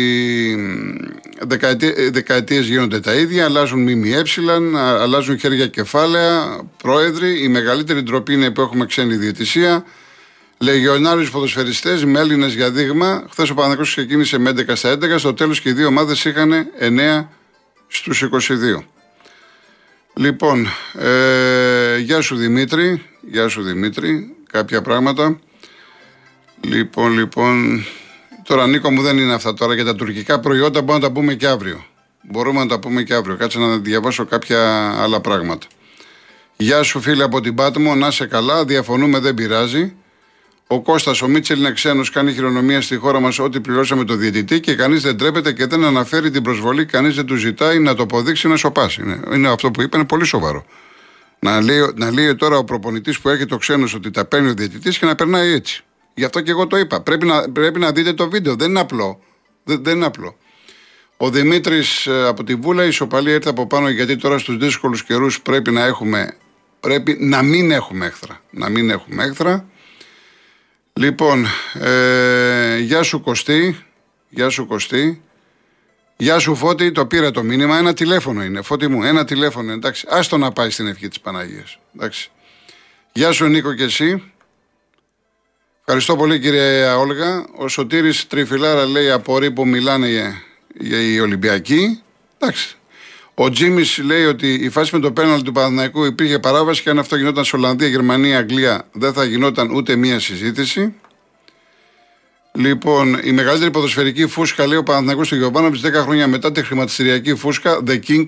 δεκαετίε, 1.41 2.11
δεκαετίες 2.11 2.67
γίνονται 2.67 3.01
τα 3.01 3.15
ίδια, 3.15 3.45
αλλάζουν 3.45 3.83
ΜΜΕ, 3.83 4.23
αλλάζουν 4.79 5.39
χέρια 5.39 5.67
κεφάλαια, 5.67 6.61
πρόεδροι, 6.83 7.43
η 7.43 7.49
μεγαλύτερη 7.49 8.03
ντροπή 8.03 8.33
είναι 8.33 8.51
που 8.51 8.61
έχουμε 8.61 8.87
ξένη 8.87 9.17
διαιτησία. 9.17 9.85
Λεγιονάριου 10.59 11.29
ποδοσφαιριστές 11.31 12.05
με 12.05 12.21
Έλληνες 12.21 12.55
για 12.55 12.71
δείγμα. 12.71 13.27
Χθες 13.31 13.51
ο 13.51 13.55
Παναγιώτο 13.55 13.83
ξεκίνησε 13.83 14.39
με 14.39 14.51
11 14.51 14.75
στα 14.75 14.91
11. 14.93 15.19
Στο 15.19 15.35
τέλος 15.35 15.61
και 15.61 15.69
οι 15.69 15.73
δύο 15.73 15.87
ομάδες 15.87 16.25
είχαν 16.25 16.67
9 16.79 17.29
στους 17.89 18.23
22. 18.23 18.85
Λοιπόν, 20.15 20.69
ε, 20.99 21.99
γεια 21.99 22.21
σου 22.21 22.37
Δημήτρη. 22.37 23.03
Γεια 23.21 23.49
σου 23.49 23.63
Δημήτρη. 23.63 24.35
Κάποια 24.51 24.83
πράγματα. 24.83 25.39
Λοιπόν, 26.65 27.13
λοιπόν. 27.13 27.85
Τώρα 28.43 28.67
Νίκο 28.67 28.91
μου 28.91 29.03
δεν 29.03 29.19
είναι 29.19 29.35
αυτά 29.35 29.55
τώρα 29.55 29.75
για 29.75 29.85
τα 29.85 29.95
τουρκικά 29.95 30.41
προϊόντα 30.41 30.83
μπορούμε 30.83 31.07
να 31.07 31.09
τα 31.09 31.13
πούμε 31.13 31.35
και 31.35 31.47
αύριο. 31.47 31.85
Μπορούμε 32.23 32.61
να 32.61 32.67
τα 32.67 32.79
πούμε 32.79 33.03
και 33.03 33.15
αύριο. 33.15 33.37
Κάτσε 33.37 33.59
να 33.59 33.79
διαβάσω 33.79 34.25
κάποια 34.25 34.91
άλλα 34.99 35.21
πράγματα. 35.21 35.67
Γεια 36.57 36.83
σου 36.83 37.01
φίλε 37.01 37.25
από 37.25 37.41
την 37.41 37.55
Πάτμο, 37.55 37.95
να 37.95 38.11
σε 38.11 38.27
καλά, 38.27 38.65
διαφωνούμε 38.65 39.19
δεν 39.19 39.35
πειράζει. 39.35 39.95
Ο 40.67 40.83
Κώστας, 40.83 41.23
ο 41.23 41.29
Μίτσελ 41.29 41.59
είναι 41.59 41.73
ξένος, 41.73 42.11
κάνει 42.11 42.33
χειρονομία 42.33 42.81
στη 42.81 42.97
χώρα 42.97 43.21
μας 43.21 43.39
ό,τι 43.39 43.61
πληρώσαμε 43.61 44.05
το 44.05 44.15
διαιτητή 44.15 44.61
και 44.61 44.75
κανείς 44.75 45.03
δεν 45.03 45.17
τρέπεται 45.17 45.53
και 45.53 45.67
δεν 45.67 45.85
αναφέρει 45.85 46.31
την 46.31 46.43
προσβολή, 46.43 46.87
κανείς 46.87 47.15
δεν 47.15 47.27
του 47.27 47.37
ζητάει 47.37 47.79
να 47.79 47.95
το 47.95 48.03
αποδείξει 48.03 48.49
να 48.49 48.57
σοπάσει. 48.57 49.03
Είναι, 49.03 49.21
είναι 49.35 49.49
αυτό 49.49 49.71
που 49.71 49.83
είπε, 49.83 49.97
είναι 49.97 50.07
πολύ 50.07 50.25
σοβαρό. 50.25 50.65
Να 51.39 51.61
λέει, 51.61 51.93
να 51.95 52.11
λέει 52.11 52.35
τώρα 52.35 52.57
ο 52.57 52.65
προπονητής 52.65 53.21
που 53.21 53.29
έρχεται 53.29 53.55
ο 53.55 53.59
ξένος 53.59 53.95
ότι 53.95 54.11
τα 54.11 54.25
παίρνει 54.25 54.49
ο 54.49 54.55
διαιτητής 54.55 54.99
και 54.99 55.07
να 55.07 55.15
περνάει 55.15 55.53
έτσι. 55.53 55.85
Γι' 56.15 56.25
αυτό 56.25 56.41
και 56.41 56.51
εγώ 56.51 56.67
το 56.67 56.77
είπα. 56.77 57.01
Πρέπει 57.01 57.27
να, 57.27 57.51
πρέπει 57.51 57.79
να 57.79 57.93
δείτε 57.93 58.13
το 58.13 58.31
βίντεο. 58.31 58.57
Δεν 58.57 58.71
είναι 58.71 58.81
απλό. 58.81 59.21
Δεν, 59.65 59.85
δεν 59.85 59.97
είναι 59.97 60.07
απλό. 60.07 60.37
Ο 61.17 61.31
Δημήτρης 61.31 62.07
από 62.07 62.45
τη 62.45 62.55
Βούλα, 62.55 62.85
η 62.85 62.91
Σοπαλή 62.91 63.31
έρθει 63.31 63.49
από 63.49 63.67
πάνω 63.67 63.89
γιατί 63.89 64.17
τώρα 64.17 64.39
στους 64.39 64.57
δύσκολους 64.57 65.05
καιρούς 65.05 65.41
πρέπει 65.43 65.71
να 65.71 65.85
έχουμε. 65.85 66.37
Πρέπει 66.81 67.17
να 67.21 67.43
μην 67.43 67.71
έχουμε 67.71 68.07
έχθρα. 68.07 68.41
Να 68.51 68.69
μην 68.69 68.91
έχουμε 68.91 69.25
έχθρα. 69.25 69.69
Λοιπόν, 71.01 71.47
ε, 71.75 72.79
γεια 72.79 73.03
σου 73.03 73.21
Κωστή, 73.21 73.85
γεια 74.29 74.49
σου 74.49 74.67
Κωστή, 74.67 75.23
γεια 76.17 76.39
σου 76.39 76.55
Φώτη, 76.55 76.93
το 76.93 77.07
πήρα 77.07 77.31
το 77.31 77.43
μήνυμα, 77.43 77.79
ένα 77.79 77.95
τηλέφωνο 77.95 78.45
είναι, 78.45 78.63
Φώτη 78.63 78.89
μου, 78.89 79.03
ένα 79.03 79.25
τηλέφωνο, 79.25 79.73
εντάξει, 79.73 80.07
άστο 80.11 80.37
να 80.37 80.53
πάει 80.53 80.71
στην 80.71 80.87
ευχή 80.87 81.09
της 81.09 81.21
Παναγίας, 81.21 81.79
εντάξει. 81.95 82.31
Γεια 83.13 83.33
σου 83.33 83.47
Νίκο 83.47 83.75
και 83.75 83.83
εσύ. 83.83 84.33
Ευχαριστώ 85.87 86.17
πολύ 86.17 86.41
κύριε 86.41 86.87
Όλγα. 86.93 87.45
Ο 87.57 87.69
Σωτήρης 87.69 88.27
Τριφυλάρα 88.27 88.87
λέει 88.87 89.11
απορεί 89.11 89.51
που 89.51 89.67
μιλάνε 89.67 90.09
οι 90.79 91.21
Ολυμπιακοί. 91.21 92.03
Εντάξει. 92.39 92.77
Ο 93.35 93.51
Τζίμις 93.51 93.99
λέει 93.99 94.25
ότι 94.25 94.55
η 94.55 94.69
φάση 94.69 94.95
με 94.95 95.01
το 95.01 95.13
πέναλ 95.13 95.43
του 95.43 95.53
Παναθηναϊκού 95.53 96.05
υπήρχε 96.05 96.39
παράβαση 96.39 96.83
και 96.83 96.91
αν 96.91 96.99
αυτό 96.99 97.17
γινόταν 97.17 97.45
σε 97.45 97.57
Ολλανδία, 97.57 97.89
Γερμανία, 97.89 98.39
Αγγλία 98.39 98.89
δεν 98.93 99.13
θα 99.13 99.25
γινόταν 99.25 99.71
ούτε 99.71 99.97
μία 99.97 100.21
συζήτηση. 100.21 100.95
Λοιπόν, 102.53 103.21
η 103.23 103.33
μεγαλύτερη 103.33 103.71
ποδοσφαιρική 103.71 104.27
φούσκα 104.27 104.67
λέει 104.67 104.79
ο 104.79 104.83
Παναθηναϊκός 104.83 105.29
του 105.29 105.37
Γιωβάνοβιτς 105.37 105.83
10 105.87 105.93
χρόνια 105.93 106.29
μετά 106.29 106.53
τη 106.53 106.63
χρηματιστηριακή 106.63 107.35
φούσκα 107.35 107.83
The 107.87 107.99
King 108.09 108.27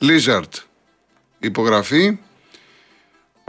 Lizard. 0.00 0.62
Υπογραφή. 1.38 2.18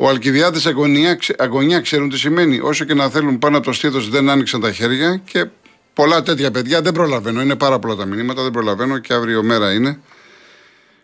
Ο 0.01 0.09
Αλκιδιάδη 0.09 0.67
αγωνία, 0.67 1.19
αγωνία 1.37 1.79
ξέρουν 1.79 2.09
τι 2.09 2.17
σημαίνει. 2.17 2.59
Όσο 2.59 2.85
και 2.85 2.93
να 2.93 3.09
θέλουν 3.09 3.39
πάνω 3.39 3.57
από 3.57 3.65
το 3.65 3.73
στήθος 3.73 4.09
δεν 4.09 4.29
άνοιξαν 4.29 4.61
τα 4.61 4.71
χέρια 4.71 5.21
και 5.25 5.45
πολλά 5.93 6.21
τέτοια 6.21 6.51
παιδιά 6.51 6.81
δεν 6.81 6.93
προλαβαίνω. 6.93 7.41
Είναι 7.41 7.55
πάρα 7.55 7.79
πολλά 7.79 7.95
τα 7.95 8.05
μηνύματα, 8.05 8.43
δεν 8.43 8.51
προλαβαίνω 8.51 8.97
και 8.97 9.13
αύριο 9.13 9.43
μέρα 9.43 9.73
είναι. 9.73 9.99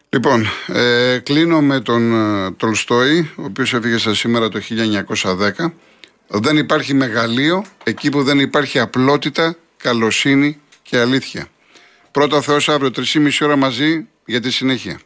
Λοιπόν, 0.09 0.45
ε, 0.67 1.17
κλείνω 1.23 1.61
με 1.61 1.79
τον 1.79 2.13
ε, 2.13 2.51
Τολστόη, 2.51 3.31
ο 3.35 3.43
οποίος 3.43 3.73
έφυγε 3.73 3.97
σα 3.97 4.15
σήμερα 4.15 4.49
το 4.49 4.61
1910. 5.57 5.71
Δεν 6.27 6.57
υπάρχει 6.57 6.93
μεγαλείο 6.93 7.65
εκεί 7.83 8.09
που 8.09 8.23
δεν 8.23 8.39
υπάρχει 8.39 8.79
απλότητα, 8.79 9.55
καλοσύνη 9.77 10.59
και 10.81 10.97
αλήθεια. 10.97 11.47
Πρώτα 12.11 12.41
Θεός 12.41 12.69
αύριο 12.69 12.91
3,5 12.95 13.29
ώρα 13.41 13.55
μαζί 13.55 14.07
για 14.25 14.41
τη 14.41 14.51
συνέχεια. 14.51 14.99